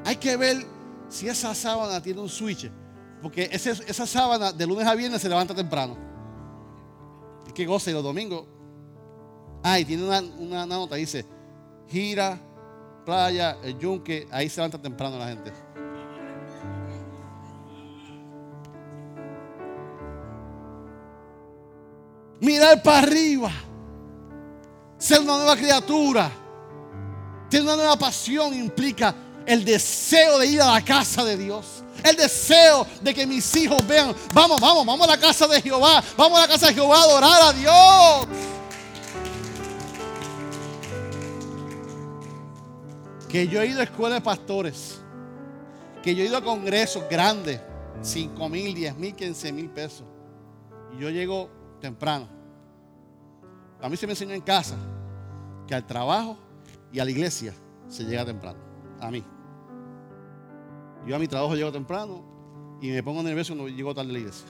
[0.06, 0.66] Hay que ver
[1.10, 2.72] si esa sábana tiene un switch.
[3.22, 5.98] Porque esa sábana de lunes a viernes se levanta temprano.
[7.48, 8.46] Y que goce los domingos.
[9.62, 11.26] Ah, y tiene una, una, nota, dice,
[11.90, 12.40] gira,
[13.06, 15.52] playa, el yunque, ahí se levanta temprano la gente.
[22.40, 23.52] Mirar para arriba.
[24.98, 26.32] Ser una nueva criatura.
[27.50, 31.84] Tener una nueva pasión implica el deseo de ir a la casa de Dios.
[32.04, 36.04] El deseo de que mis hijos vean, vamos, vamos, vamos a la casa de Jehová.
[36.16, 38.28] Vamos a la casa de Jehová a adorar a Dios.
[43.28, 45.00] Que yo he ido a escuelas de pastores.
[46.04, 47.60] Que yo he ido a congresos grandes.
[48.02, 50.06] 5 mil, 10 mil, 15 mil pesos.
[50.96, 51.50] Y yo llego
[51.82, 52.28] temprano.
[53.82, 54.76] A mí se me enseñó en casa
[55.68, 56.38] que al trabajo
[56.92, 57.54] y a la iglesia
[57.88, 58.60] se llega temprano.
[59.00, 59.24] A mí.
[61.06, 62.24] Yo a mi trabajo llego temprano
[62.82, 64.48] y me pongo nervioso cuando llego tarde a la iglesia.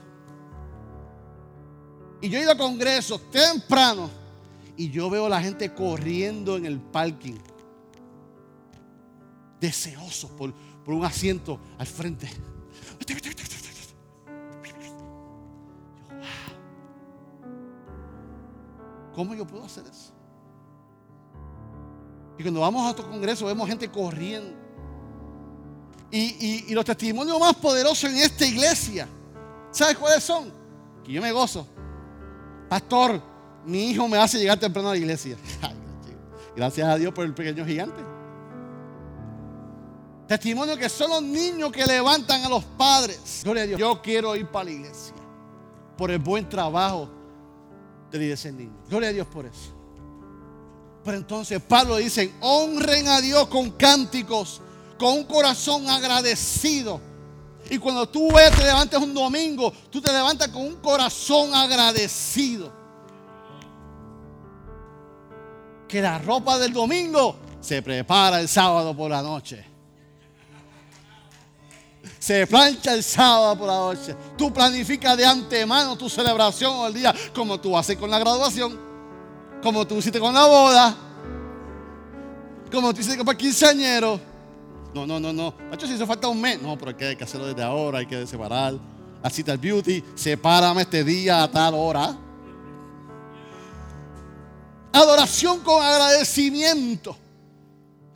[2.20, 4.10] Y yo he ido a congresos temprano
[4.76, 7.36] y yo veo a la gente corriendo en el parking.
[9.60, 10.52] Deseosos por,
[10.84, 12.28] por un asiento al frente.
[19.14, 20.12] ¿Cómo yo puedo hacer eso?
[22.40, 24.54] Y cuando vamos a otro congreso vemos gente corriendo.
[26.10, 29.06] Y, los testimonios más poderosos en esta iglesia,
[29.70, 30.50] ¿sabes cuáles son?
[31.04, 31.66] Que yo me gozo.
[32.66, 33.20] Pastor,
[33.66, 35.36] mi hijo me hace llegar temprano a la iglesia.
[36.56, 38.02] Gracias a Dios por el pequeño gigante.
[40.26, 43.42] Testimonio que son los niños que levantan a los padres.
[43.44, 43.78] Gloria a Dios.
[43.78, 45.14] Yo quiero ir para la iglesia.
[45.94, 47.06] Por el buen trabajo
[48.10, 48.78] de ese niño.
[48.88, 49.78] Gloria a Dios por eso.
[51.04, 54.60] Pero entonces Pablo dice, honren a Dios con cánticos,
[54.98, 57.00] con un corazón agradecido.
[57.70, 62.72] Y cuando tú te levantas un domingo, tú te levantas con un corazón agradecido.
[65.88, 69.64] Que la ropa del domingo se prepara el sábado por la noche.
[72.18, 74.14] Se plancha el sábado por la noche.
[74.36, 78.89] Tú planificas de antemano tu celebración o el día como tú haces con la graduación
[79.62, 80.96] como tú hiciste con la boda,
[82.70, 84.20] como tú hiciste con el quinceañero.
[84.94, 85.54] No, no, no, no.
[85.70, 86.60] Macho, si eso falta un mes.
[86.60, 88.74] No, pero hay que, hacerlo desde ahora, hay que separar.
[89.22, 92.16] La cita del beauty, sepárame este día a tal hora.
[94.92, 97.16] Adoración con agradecimiento.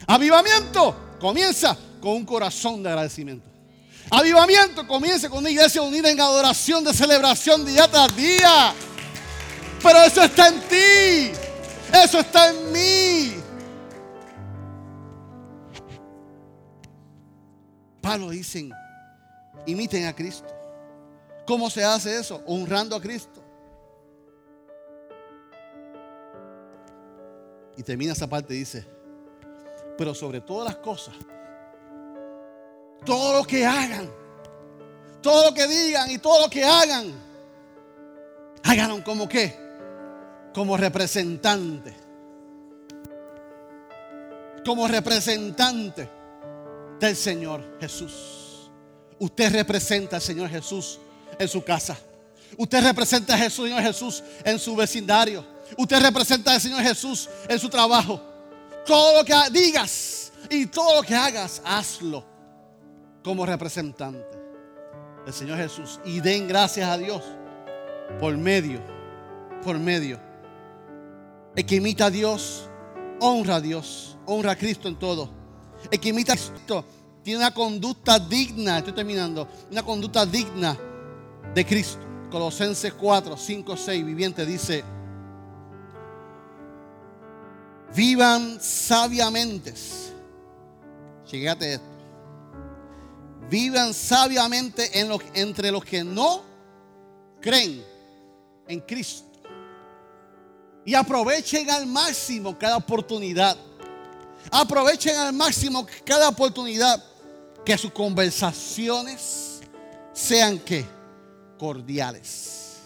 [0.07, 3.49] Avivamiento comienza con un corazón de agradecimiento.
[4.11, 8.75] Avivamiento comienza con una iglesia unida en adoración de celebración día tras día.
[9.85, 11.33] Pero eso está en ti.
[11.93, 13.35] Eso está en mí.
[18.01, 18.73] Pablo dicen,
[19.67, 20.49] imiten a Cristo.
[21.47, 22.43] ¿Cómo se hace eso?
[22.47, 23.43] Honrando a Cristo.
[27.77, 28.87] Y termina esa parte y dice,
[29.99, 31.15] pero sobre todas las cosas,
[33.05, 34.11] todo lo que hagan,
[35.21, 37.13] todo lo que digan y todo lo que hagan,
[38.63, 39.64] háganlo como que
[40.55, 41.95] como representante.
[44.65, 46.09] Como representante
[46.99, 48.71] del Señor Jesús.
[49.19, 51.01] Usted representa al Señor Jesús
[51.39, 51.99] en su casa.
[52.57, 55.45] Usted representa al Señor Jesús en su vecindario.
[55.77, 58.21] Usted representa al Señor Jesús en su trabajo.
[58.87, 62.25] Todo lo que digas y todo lo que hagas, hazlo
[63.23, 64.39] como representante
[65.25, 66.01] del Señor Jesús.
[66.05, 67.23] Y den gracias a Dios
[68.21, 68.81] por medio,
[69.63, 70.21] por medio
[71.57, 72.69] el que imita a Dios,
[73.21, 75.31] honra a Dios, honra a Cristo en todo.
[75.91, 76.85] El que imita a Cristo
[77.23, 80.77] tiene una conducta digna, estoy terminando, una conducta digna
[81.55, 82.01] de Cristo.
[82.31, 84.85] Colosenses 4, 5, 6, viviente dice,
[87.95, 89.73] Vivan sabiamente.
[91.31, 91.87] Llegate esto.
[93.49, 94.99] Vivan sabiamente
[95.35, 96.43] entre los que no
[97.41, 97.85] creen
[98.67, 99.34] en Cristo.
[100.85, 103.57] Y aprovechen al máximo cada oportunidad.
[104.51, 107.03] Aprovechen al máximo cada oportunidad
[107.65, 109.61] que sus conversaciones
[110.13, 110.85] sean que
[111.59, 112.81] cordiales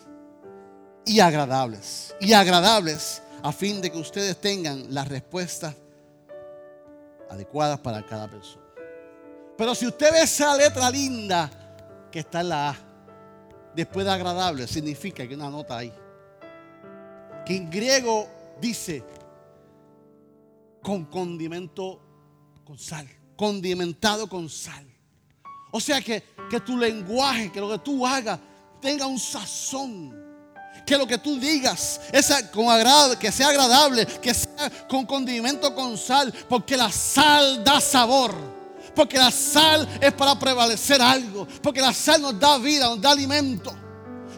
[1.05, 2.15] y agradables.
[2.21, 5.75] Y agradables a fin de que ustedes tengan las respuestas
[7.29, 8.65] adecuadas para cada persona.
[9.57, 11.51] Pero si usted ve esa letra linda
[12.13, 12.77] que está en la A,
[13.75, 15.93] después de agradable, significa que una nota ahí.
[17.49, 18.29] Que en griego
[18.61, 19.03] dice
[20.83, 22.01] con condimento
[22.65, 24.87] con sal, condimentado con sal.
[25.73, 28.39] O sea que, que tu lenguaje, que lo que tú hagas
[28.81, 30.29] tenga un sazón
[30.87, 32.01] que lo que tú digas
[32.53, 32.67] con
[33.19, 38.35] que sea agradable, que sea con condimento con sal, porque la sal da sabor.
[38.95, 41.47] Porque la sal es para prevalecer algo.
[41.63, 43.73] Porque la sal nos da vida, nos da alimento.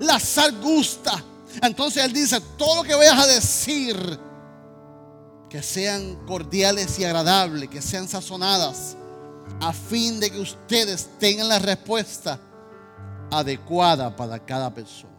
[0.00, 1.24] La sal gusta.
[1.62, 4.18] Entonces Él dice, todo lo que vayas a decir,
[5.48, 8.96] que sean cordiales y agradables, que sean sazonadas,
[9.60, 12.38] a fin de que ustedes tengan la respuesta
[13.30, 15.12] adecuada para cada persona.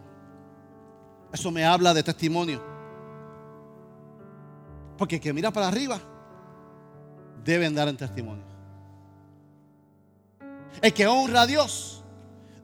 [1.34, 2.62] Eso me habla de testimonio.
[4.98, 6.00] Porque el que mira para arriba
[7.44, 8.44] debe andar en testimonio.
[10.82, 12.04] El que honra a Dios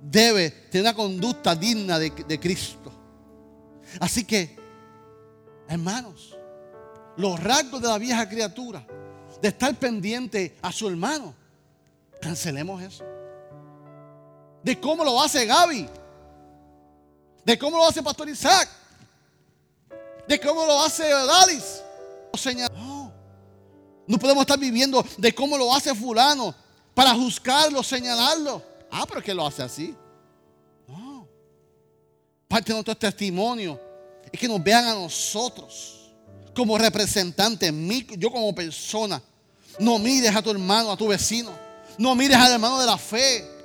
[0.02, 2.92] debe tener una conducta digna de, de Cristo.
[4.00, 4.58] Así que,
[5.68, 6.38] hermanos,
[7.16, 8.86] los rasgos de la vieja criatura,
[9.42, 11.34] de estar pendiente a su hermano,
[12.22, 13.04] cancelemos eso.
[14.64, 15.88] De cómo lo hace Gaby
[17.48, 18.68] de cómo lo hace Pastor Isaac,
[20.28, 21.82] de cómo lo hace Dalis.
[22.76, 23.14] No,
[24.06, 26.54] no podemos estar viviendo de cómo lo hace fulano
[26.94, 28.62] para juzgarlo, señalarlo.
[28.92, 29.96] Ah, pero que lo hace así.
[32.48, 33.80] Parte de nuestro testimonio
[34.32, 36.12] es que nos vean a nosotros
[36.56, 37.72] como representantes,
[38.18, 39.22] yo como persona.
[39.80, 41.52] No mires a tu hermano, a tu vecino.
[41.98, 43.58] No mires al hermano de la fe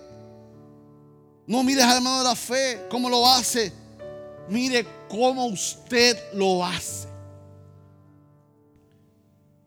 [1.46, 3.72] no mires al hermano de la fe, cómo lo hace.
[4.48, 7.08] Mire cómo usted lo hace.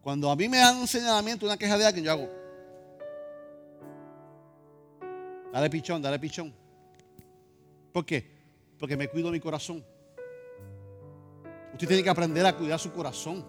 [0.02, 2.30] Cuando a mí me dan un señalamiento, una queja de alguien, yo hago.
[5.52, 6.54] Dale pichón, dale pichón.
[7.92, 8.35] ¿Por qué?
[8.80, 9.84] Porque me cuido mi corazón.
[11.74, 13.44] Usted tiene que aprender a cuidar su corazón.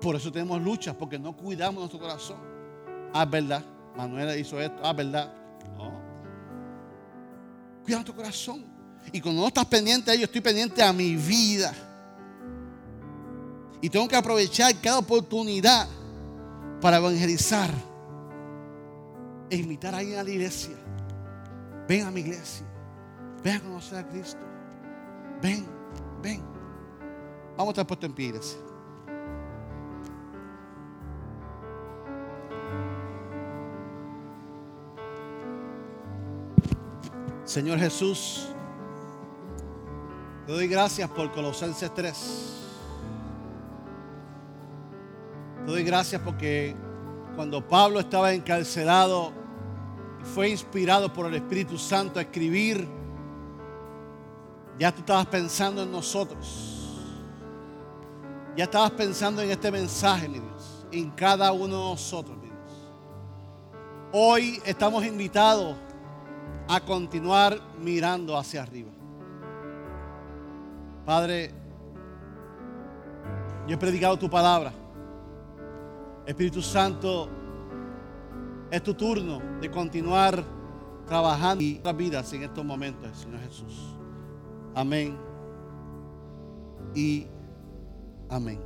[0.00, 2.38] Por eso tenemos luchas, porque no cuidamos nuestro corazón.
[3.12, 3.64] Ah, verdad.
[3.96, 4.80] Manuela hizo esto.
[4.84, 5.32] Ah, verdad.
[5.76, 5.92] No.
[7.82, 8.64] Cuida tu corazón.
[9.12, 11.72] Y cuando no estás pendiente a ello, estoy pendiente a mi vida.
[13.80, 15.88] Y tengo que aprovechar cada oportunidad
[16.80, 17.70] para evangelizar
[19.50, 20.76] e invitar a alguien a la iglesia.
[21.88, 22.66] Ven a mi iglesia.
[23.42, 24.40] Ven a conocer a Cristo.
[25.40, 25.66] Ven,
[26.22, 26.42] ven.
[27.56, 28.58] Vamos a estar puestos en pie, iglesia.
[37.44, 38.48] Señor Jesús,
[40.46, 42.52] te doy gracias por Colosenses 3.
[45.64, 46.76] Te doy gracias porque
[47.34, 49.32] cuando Pablo estaba encarcelado
[50.34, 52.86] fue inspirado por el Espíritu Santo a escribir,
[54.78, 56.72] ya tú estabas pensando en nosotros.
[58.56, 62.56] Ya estabas pensando en este mensaje, mi Dios, en cada uno de nosotros, mi Dios.
[64.12, 65.76] Hoy estamos invitados
[66.68, 68.90] a continuar mirando hacia arriba.
[71.04, 71.52] Padre,
[73.66, 74.72] yo he predicado tu palabra.
[76.26, 77.28] Espíritu Santo,
[78.70, 80.44] es tu turno de continuar
[81.06, 83.96] trabajando en nuestras vidas en estos momentos, Señor Jesús.
[84.74, 85.16] Amén.
[86.94, 87.26] Y
[88.28, 88.60] amén.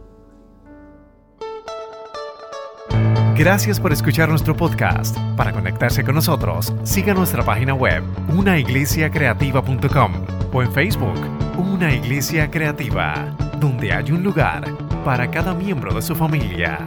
[3.37, 5.17] Gracias por escuchar nuestro podcast.
[5.35, 8.03] Para conectarse con nosotros, siga nuestra página web,
[8.37, 10.13] unaiglesiacreativa.com
[10.53, 11.19] o en Facebook,
[11.57, 14.71] Una Iglesia Creativa, donde hay un lugar
[15.05, 16.87] para cada miembro de su familia.